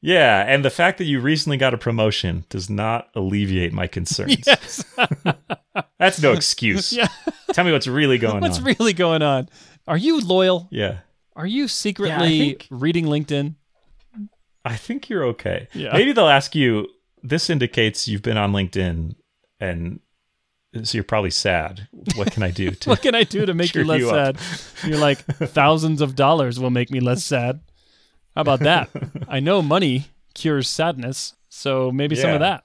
yeah, 0.00 0.44
and 0.46 0.64
the 0.64 0.70
fact 0.70 0.98
that 0.98 1.04
you 1.04 1.20
recently 1.20 1.56
got 1.56 1.74
a 1.74 1.78
promotion 1.78 2.44
does 2.48 2.70
not 2.70 3.08
alleviate 3.14 3.72
my 3.72 3.86
concerns. 3.86 4.36
Yes. 4.46 4.84
That's 5.98 6.20
no 6.22 6.32
excuse. 6.32 6.92
yeah. 6.92 7.08
Tell 7.52 7.64
me 7.64 7.72
what's 7.72 7.86
really 7.88 8.18
going 8.18 8.40
What's 8.40 8.58
on. 8.58 8.64
What's 8.64 8.78
really 8.78 8.92
going 8.92 9.22
on? 9.22 9.48
Are 9.86 9.96
you 9.96 10.20
loyal? 10.20 10.68
yeah. 10.70 10.98
Are 11.38 11.46
you 11.46 11.68
secretly 11.68 12.38
think- 12.38 12.66
reading 12.70 13.06
LinkedIn? 13.06 13.54
I 14.64 14.76
think 14.76 15.08
you're 15.08 15.24
okay. 15.28 15.68
Yeah. 15.72 15.92
Maybe 15.94 16.12
they'll 16.12 16.28
ask 16.28 16.54
you. 16.54 16.88
This 17.22 17.48
indicates 17.50 18.06
you've 18.06 18.22
been 18.22 18.36
on 18.36 18.52
LinkedIn, 18.52 19.14
and 19.60 20.00
so 20.84 20.96
you're 20.96 21.02
probably 21.04 21.30
sad. 21.30 21.88
What 22.16 22.30
can 22.32 22.42
I 22.42 22.50
do 22.50 22.70
to? 22.82 22.90
What 22.90 23.02
can 23.02 23.14
I 23.14 23.24
do 23.24 23.46
to 23.46 23.54
make 23.54 23.74
you 23.74 23.84
less 23.84 24.00
you 24.00 24.08
sad? 24.10 24.38
You're 24.84 24.98
like, 24.98 25.18
thousands 25.26 26.00
of 26.00 26.14
dollars 26.14 26.60
will 26.60 26.70
make 26.70 26.90
me 26.90 27.00
less 27.00 27.24
sad. 27.24 27.60
How 28.36 28.42
about 28.42 28.60
that? 28.60 28.90
I 29.28 29.40
know 29.40 29.62
money 29.62 30.06
cures 30.34 30.68
sadness, 30.68 31.34
so 31.48 31.90
maybe 31.90 32.14
some 32.14 32.30
of 32.30 32.40
that. 32.40 32.64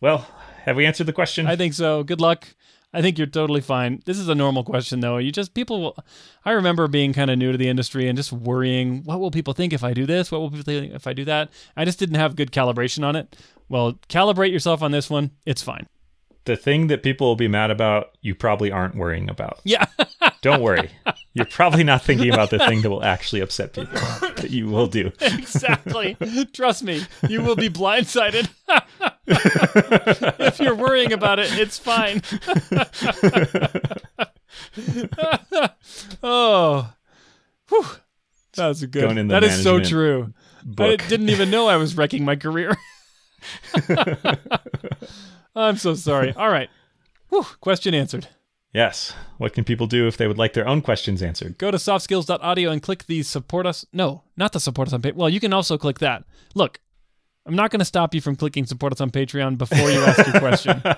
well, 0.00 0.26
have 0.64 0.76
we 0.76 0.86
answered 0.86 1.06
the 1.06 1.12
question? 1.12 1.46
I 1.46 1.56
think 1.56 1.72
so. 1.74 2.04
Good 2.04 2.20
luck. 2.20 2.46
I 2.92 3.02
think 3.02 3.18
you're 3.18 3.26
totally 3.26 3.60
fine. 3.60 4.00
This 4.06 4.18
is 4.18 4.28
a 4.28 4.34
normal 4.34 4.64
question, 4.64 5.00
though. 5.00 5.18
You 5.18 5.30
just 5.30 5.52
people. 5.52 5.80
Will, 5.80 5.96
I 6.44 6.52
remember 6.52 6.88
being 6.88 7.12
kind 7.12 7.30
of 7.30 7.38
new 7.38 7.52
to 7.52 7.58
the 7.58 7.68
industry 7.68 8.08
and 8.08 8.16
just 8.16 8.32
worrying, 8.32 9.04
what 9.04 9.20
will 9.20 9.30
people 9.30 9.52
think 9.52 9.72
if 9.72 9.84
I 9.84 9.92
do 9.92 10.06
this? 10.06 10.32
What 10.32 10.40
will 10.40 10.50
people 10.50 10.64
think 10.64 10.94
if 10.94 11.06
I 11.06 11.12
do 11.12 11.24
that? 11.26 11.50
I 11.76 11.84
just 11.84 11.98
didn't 11.98 12.16
have 12.16 12.36
good 12.36 12.50
calibration 12.50 13.04
on 13.04 13.14
it. 13.14 13.36
Well, 13.68 13.94
calibrate 14.08 14.52
yourself 14.52 14.82
on 14.82 14.90
this 14.90 15.10
one. 15.10 15.32
It's 15.44 15.62
fine. 15.62 15.86
The 16.48 16.56
thing 16.56 16.86
that 16.86 17.02
people 17.02 17.26
will 17.26 17.36
be 17.36 17.46
mad 17.46 17.70
about, 17.70 18.16
you 18.22 18.34
probably 18.34 18.72
aren't 18.72 18.94
worrying 18.96 19.28
about. 19.28 19.60
Yeah. 19.64 19.84
Don't 20.40 20.62
worry. 20.62 20.90
You're 21.34 21.44
probably 21.44 21.84
not 21.84 22.02
thinking 22.02 22.32
about 22.32 22.48
the 22.48 22.58
thing 22.58 22.80
that 22.80 22.88
will 22.88 23.04
actually 23.04 23.42
upset 23.42 23.74
people 23.74 23.92
that 23.92 24.50
you 24.50 24.66
will 24.66 24.86
do. 24.86 25.12
exactly. 25.20 26.16
Trust 26.54 26.82
me, 26.82 27.04
you 27.28 27.42
will 27.42 27.54
be 27.54 27.68
blindsided. 27.68 28.48
if 29.26 30.58
you're 30.58 30.74
worrying 30.74 31.12
about 31.12 31.38
it, 31.38 31.50
it's 31.52 31.78
fine. 31.78 32.22
oh, 36.22 36.94
Whew. 37.68 37.86
that 38.54 38.68
was 38.68 38.82
a 38.82 38.86
good. 38.86 39.02
Going 39.02 39.18
in 39.18 39.28
that 39.28 39.44
is 39.44 39.62
so 39.62 39.80
true. 39.80 40.32
I 40.78 40.96
didn't 40.96 41.28
even 41.28 41.50
know 41.50 41.68
I 41.68 41.76
was 41.76 41.94
wrecking 41.94 42.24
my 42.24 42.36
career. 42.36 42.74
I'm 45.58 45.76
so 45.76 45.94
sorry. 45.94 46.32
All 46.34 46.50
right. 46.50 46.70
Whew. 47.30 47.44
Question 47.60 47.94
answered. 47.94 48.28
Yes. 48.72 49.12
What 49.38 49.54
can 49.54 49.64
people 49.64 49.86
do 49.86 50.06
if 50.06 50.16
they 50.16 50.26
would 50.26 50.38
like 50.38 50.52
their 50.52 50.68
own 50.68 50.82
questions 50.82 51.22
answered? 51.22 51.58
go 51.58 51.70
to 51.70 51.78
softskills.audio 51.78 52.70
and 52.70 52.82
click 52.82 53.06
the 53.06 53.22
support 53.22 53.66
us. 53.66 53.84
No, 53.92 54.22
not 54.36 54.52
the 54.52 54.60
support 54.60 54.88
us 54.88 54.94
on 54.94 55.02
Patreon. 55.02 55.14
Well, 55.14 55.28
you 55.28 55.40
can 55.40 55.52
also 55.52 55.78
click 55.78 55.98
that. 56.00 56.24
Look, 56.54 56.80
I'm 57.46 57.56
not 57.56 57.70
going 57.70 57.78
to 57.80 57.86
stop 57.86 58.14
you 58.14 58.20
from 58.20 58.36
clicking 58.36 58.66
support 58.66 58.92
us 58.92 59.00
on 59.00 59.10
Patreon 59.10 59.56
before 59.56 59.90
you 59.90 60.00
ask 60.00 60.26
your 60.26 60.40
question. 60.40 60.82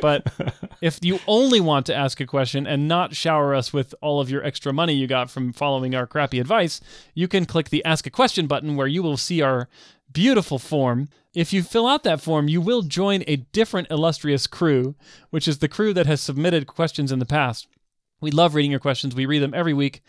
But 0.00 0.32
if 0.80 1.00
you 1.02 1.18
only 1.26 1.60
want 1.60 1.86
to 1.86 1.94
ask 1.94 2.20
a 2.20 2.26
question 2.26 2.68
and 2.68 2.86
not 2.86 3.16
shower 3.16 3.52
us 3.52 3.72
with 3.72 3.96
all 4.00 4.20
of 4.20 4.30
your 4.30 4.44
extra 4.44 4.72
money 4.72 4.94
you 4.94 5.08
got 5.08 5.28
from 5.28 5.52
following 5.52 5.92
our 5.94 6.06
crappy 6.06 6.38
advice, 6.38 6.80
you 7.14 7.26
can 7.26 7.46
click 7.46 7.70
the 7.70 7.84
ask 7.84 8.06
a 8.06 8.10
question 8.10 8.46
button 8.46 8.76
where 8.76 8.86
you 8.86 9.02
will 9.02 9.16
see 9.16 9.42
our 9.42 9.68
beautiful 10.12 10.58
form. 10.58 11.08
If 11.34 11.52
you 11.52 11.62
fill 11.62 11.86
out 11.86 12.02
that 12.04 12.20
form, 12.20 12.48
you 12.48 12.60
will 12.60 12.82
join 12.82 13.24
a 13.26 13.36
different 13.36 13.90
illustrious 13.90 14.46
crew, 14.46 14.94
which 15.30 15.48
is 15.48 15.58
the 15.58 15.68
crew 15.68 15.94
that 15.94 16.06
has 16.06 16.20
submitted 16.20 16.66
questions 16.66 17.10
in 17.10 17.18
the 17.18 17.26
past. 17.26 17.68
We 18.20 18.30
love 18.30 18.54
reading 18.54 18.70
your 18.70 18.80
questions. 18.80 19.14
We 19.14 19.26
read 19.26 19.42
them 19.42 19.54
every 19.54 19.74
week. 19.74 20.02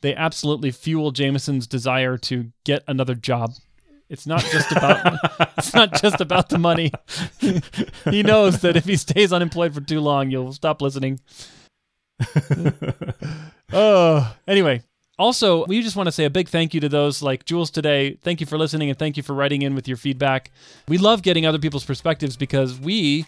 They 0.00 0.14
absolutely 0.14 0.70
fuel 0.70 1.12
Jamison's 1.12 1.66
desire 1.66 2.16
to 2.18 2.52
get 2.64 2.82
another 2.88 3.14
job. 3.14 3.52
It's 4.08 4.26
not 4.26 4.42
just 4.42 4.72
about 4.72 5.18
it's 5.58 5.74
not 5.74 6.00
just 6.00 6.20
about 6.20 6.48
the 6.48 6.58
money. 6.58 6.90
he 8.10 8.22
knows 8.22 8.60
that 8.62 8.76
if 8.76 8.84
he 8.84 8.96
stays 8.96 9.32
unemployed 9.32 9.72
for 9.72 9.80
too 9.80 10.00
long, 10.00 10.30
you'll 10.30 10.52
stop 10.52 10.82
listening. 10.82 11.20
oh, 13.72 14.36
anyway. 14.46 14.82
Also, 15.20 15.66
we 15.66 15.82
just 15.82 15.96
want 15.96 16.06
to 16.06 16.12
say 16.12 16.24
a 16.24 16.30
big 16.30 16.48
thank 16.48 16.72
you 16.72 16.80
to 16.80 16.88
those 16.88 17.20
like 17.22 17.44
Jules 17.44 17.70
today. 17.70 18.16
Thank 18.22 18.40
you 18.40 18.46
for 18.46 18.56
listening 18.56 18.88
and 18.88 18.98
thank 18.98 19.18
you 19.18 19.22
for 19.22 19.34
writing 19.34 19.60
in 19.62 19.74
with 19.74 19.86
your 19.86 19.98
feedback. 19.98 20.50
We 20.88 20.96
love 20.96 21.20
getting 21.22 21.44
other 21.44 21.58
people's 21.58 21.84
perspectives 21.84 22.38
because 22.38 22.80
we 22.80 23.26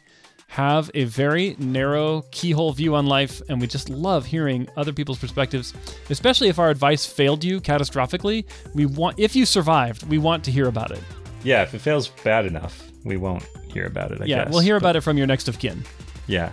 have 0.49 0.91
a 0.95 1.05
very 1.05 1.55
narrow 1.59 2.23
keyhole 2.31 2.73
view 2.73 2.95
on 2.95 3.07
life 3.07 3.43
and 3.51 3.61
we 3.61 3.67
just 3.67 3.91
love 3.91 4.25
hearing 4.27 4.69
other 4.77 4.93
people's 4.93 5.19
perspectives 5.19 5.73
especially 6.11 6.49
if 6.49 6.59
our 6.59 6.69
advice 6.69 7.07
failed 7.07 7.43
you 7.43 7.59
catastrophically 7.59 8.45
we 8.75 8.85
want 8.85 9.19
if 9.19 9.35
you 9.35 9.47
survived 9.47 10.03
we 10.11 10.19
want 10.19 10.45
to 10.45 10.51
hear 10.51 10.69
about 10.69 10.91
it 10.91 11.01
Yeah, 11.43 11.63
if 11.63 11.73
it 11.73 11.79
fails 11.81 12.09
bad 12.23 12.45
enough, 12.45 12.83
we 13.05 13.17
won't 13.17 13.45
hear 13.73 13.87
about 13.87 14.13
it. 14.13 14.21
I 14.21 14.27
yeah 14.27 14.45
guess. 14.45 14.53
we'll 14.53 14.61
hear 14.61 14.77
about 14.77 14.95
it 14.95 15.01
from 15.01 15.17
your 15.17 15.27
next 15.27 15.49
of 15.49 15.59
kin 15.59 15.83
Yeah. 16.27 16.53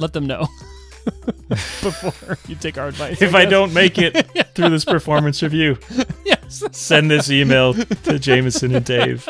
let 0.00 0.12
them 0.12 0.26
know 0.26 0.48
before 1.48 2.38
you 2.48 2.54
take 2.56 2.78
our 2.78 2.88
advice 2.88 3.20
If 3.20 3.34
I 3.34 3.42
guess. 3.42 3.50
don't 3.50 3.72
make 3.74 3.98
it 3.98 4.26
through 4.54 4.70
this 4.70 4.84
performance 4.84 5.42
review, 5.42 5.76
yes 6.24 6.62
send 6.72 7.10
this 7.10 7.30
email 7.30 7.74
to 7.74 8.18
Jamison 8.18 8.74
and 8.74 8.84
Dave. 8.84 9.28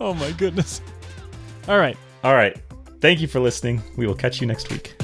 oh 0.00 0.14
my 0.14 0.32
goodness 0.32 0.80
all 1.68 1.78
right 1.78 1.96
All 2.24 2.34
right. 2.34 2.56
Thank 3.00 3.20
you 3.20 3.28
for 3.28 3.40
listening. 3.40 3.82
We 3.96 4.06
will 4.06 4.14
catch 4.14 4.42
you 4.42 4.46
next 4.46 4.70
week. 4.70 4.99